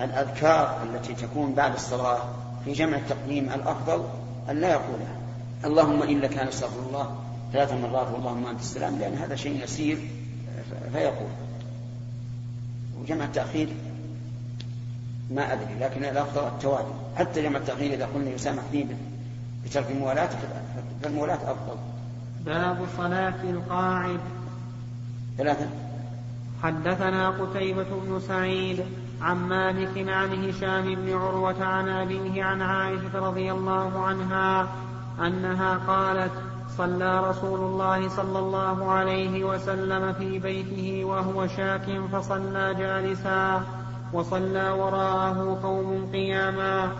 الأذكار 0.00 0.78
التي 0.82 1.14
تكون 1.14 1.54
بعد 1.54 1.74
الصلاة 1.74 2.18
في 2.66 2.72
جمع 2.72 2.96
التقديم 2.96 3.44
الأفضل 3.44 4.04
أن 4.50 4.60
لا 4.60 4.70
يقولها. 4.70 5.16
اللهم 5.64 6.02
إلا 6.02 6.28
كان 6.28 6.48
أستغفر 6.48 6.80
الله 6.88 7.16
ثلاث 7.52 7.72
مرات 7.72 8.06
واللهم 8.14 8.46
أنت 8.46 8.60
السلام 8.60 8.98
لأن 8.98 9.14
هذا 9.14 9.36
شيء 9.36 9.64
يسير 9.64 9.98
فيقول. 10.92 11.28
وجمع 13.00 13.24
التأخير 13.24 13.68
ما 15.30 15.52
أدري 15.52 15.74
لكن 15.80 16.04
الأفضل 16.04 16.46
التوالي 16.46 16.94
حتى 17.16 17.42
جمع 17.42 17.58
التأخير 17.58 17.94
إذا 17.94 18.06
قلنا 18.14 18.30
يسامح 18.30 18.62
فيه 18.72 18.84
بترك 19.64 19.90
الموالاة 19.90 20.30
فالموالاة 21.02 21.34
أفضل. 21.52 21.76
باب 22.44 22.86
صلاة 22.96 23.42
القاعد. 23.44 24.20
ثلاثة. 25.38 25.66
حدثنا 26.62 27.30
قتيبة 27.30 27.86
بن 28.06 28.20
سعيد. 28.28 28.84
عن 29.22 29.48
مالك 29.48 30.08
عن 30.08 30.44
هشام 30.44 30.94
بن 30.94 31.12
عروة 31.12 31.64
عن 31.64 31.88
أبيه 31.88 32.44
عن 32.44 32.62
عائشة 32.62 33.18
رضي 33.28 33.52
الله 33.52 33.98
عنها 33.98 34.68
أنها 35.26 35.76
قالت 35.86 36.32
صلى 36.76 37.28
رسول 37.30 37.60
الله 37.60 38.08
صلى 38.08 38.38
الله 38.38 38.90
عليه 38.90 39.44
وسلم 39.44 40.12
في 40.12 40.38
بيته 40.38 41.04
وهو 41.04 41.46
شاك 41.46 42.00
فصلى 42.12 42.74
جالسا 42.74 43.62
وصلى 44.12 44.70
وراءه 44.70 45.58
قوم 45.62 46.08
قياما 46.12 46.92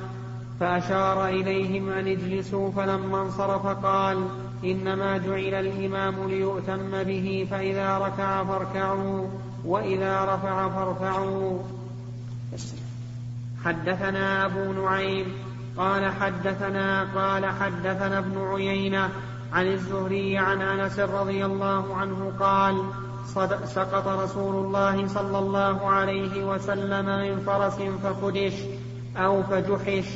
فأشار 0.61 1.29
إليهم 1.29 1.89
أن 1.89 2.07
اجلسوا 2.07 2.71
فلما 2.71 3.23
انصرف 3.23 3.67
قال 3.67 4.29
إنما 4.65 5.19
جعل 5.19 5.55
الإمام 5.55 6.29
ليؤتم 6.29 7.03
به 7.03 7.49
فإذا 7.51 7.99
ركع 7.99 8.45
فاركعوا 8.45 9.27
وإذا 9.65 10.25
رفع 10.25 10.69
فارفعوا. 10.69 11.59
حدثنا 13.65 14.45
أبو 14.45 14.73
نعيم 14.73 15.27
قال 15.77 16.13
حدثنا 16.13 17.07
قال 17.15 17.47
حدثنا 17.47 18.19
ابن 18.19 18.39
عيينة 18.39 19.11
عن 19.53 19.67
الزهري 19.67 20.39
عن 20.39 20.63
أنس 20.63 20.99
رضي 20.99 21.45
الله 21.45 21.97
عنه 21.97 22.33
قال 22.41 22.85
سقط 23.65 24.09
رسول 24.09 24.65
الله 24.65 25.09
صلى 25.09 25.39
الله 25.39 25.89
عليه 25.89 26.45
وسلم 26.45 27.07
من 27.07 27.43
فرس 27.47 27.75
فخدش 27.75 28.55
أو 29.17 29.43
فجحش 29.43 30.07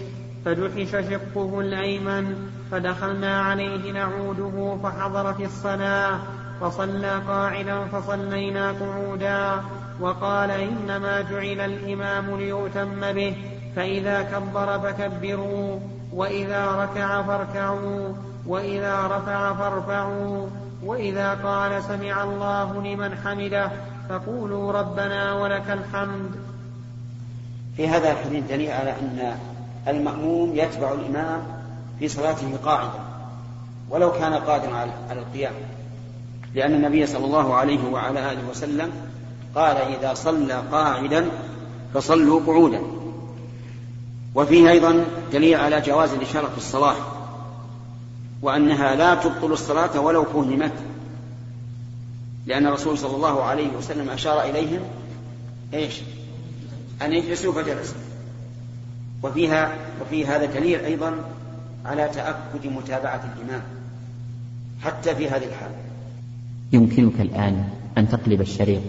فجحش 0.45 0.91
شقه 0.91 1.61
الأيمن 1.61 2.51
فدخلنا 2.71 3.43
عليه 3.43 3.93
نعوده 3.93 4.79
فحضر 4.83 5.35
في 5.35 5.45
الصلاة 5.45 6.19
فصلى 6.61 7.23
قاعدا 7.29 7.85
فصلينا 7.85 8.73
قعودا. 8.73 9.63
وقال 10.01 10.51
إنما 10.51 11.21
جعل 11.21 11.61
الإمام 11.61 12.37
ليؤتم 12.37 13.13
به 13.13 13.37
فإذا 13.77 14.23
كبر 14.23 14.79
فكبروا 14.79 15.79
وإذا 16.13 16.67
ركع 16.67 17.23
فاركعوا 17.23 18.13
وإذا 18.47 19.07
رفع 19.07 19.55
فارفعوا 19.55 20.47
وإذا 20.85 21.35
قال 21.35 21.83
سمع 21.83 22.25
الله 22.25 22.83
لمن 22.83 23.15
حمده 23.25 23.71
فقولوا 24.09 24.73
ربنا 24.73 25.33
ولك 25.33 25.71
الحمد. 25.71 26.31
في 27.77 27.89
هذا 27.89 28.13
الحديث 28.13 28.45
دليل 28.45 28.71
على 28.71 28.91
أن 28.91 29.37
المأموم 29.89 30.57
يتبع 30.57 30.93
الإمام 30.93 31.43
في 31.99 32.09
صلاته 32.09 32.57
قاعدا 32.65 33.01
ولو 33.91 34.13
كان 34.13 34.35
قادرا 34.35 34.77
على 35.11 35.21
القيام 35.21 35.53
لأن 36.55 36.75
النبي 36.75 37.07
صلى 37.07 37.25
الله 37.25 37.55
عليه 37.55 37.89
وعلى 37.93 38.33
آله 38.33 38.49
وسلم 38.51 38.93
قال 39.55 39.77
إذا 39.77 40.15
صلى 40.15 40.63
قاعدا 40.73 41.29
فصلوا 41.95 42.41
قعودا. 42.47 42.81
وفيه 44.35 44.71
أيضا 44.71 45.05
دليل 45.33 45.55
على 45.55 45.81
جواز 45.81 46.13
الإشارة 46.13 46.49
في 46.49 46.57
الصلاة 46.57 46.97
وأنها 48.43 48.95
لا 48.95 49.15
تبطل 49.15 49.53
الصلاة 49.53 50.01
ولو 50.01 50.25
فهمت 50.25 50.73
لأن 52.47 52.67
الرسول 52.67 52.99
صلى 52.99 53.17
الله 53.17 53.43
عليه 53.43 53.69
وسلم 53.79 54.11
أشار 54.11 54.43
إليهم 54.43 54.81
إيش؟ 55.75 56.01
أن 57.03 57.13
يجلسوا 57.13 57.53
فجلسوا 57.53 57.99
وفيها 59.23 59.75
وفي 60.03 60.27
هذا 60.27 60.45
دليل 60.45 60.81
أيضا 60.85 61.15
على 61.85 62.09
تأكد 62.09 62.67
متابعة 62.67 63.35
الإمام 63.37 63.63
حتى 64.83 65.15
في 65.15 65.29
هذه 65.29 65.45
الحال 65.45 65.71
يمكنك 66.73 67.21
الآن 67.21 67.69
أن 67.99 68.09
تقلب 68.09 68.41
الشريط. 68.41 68.83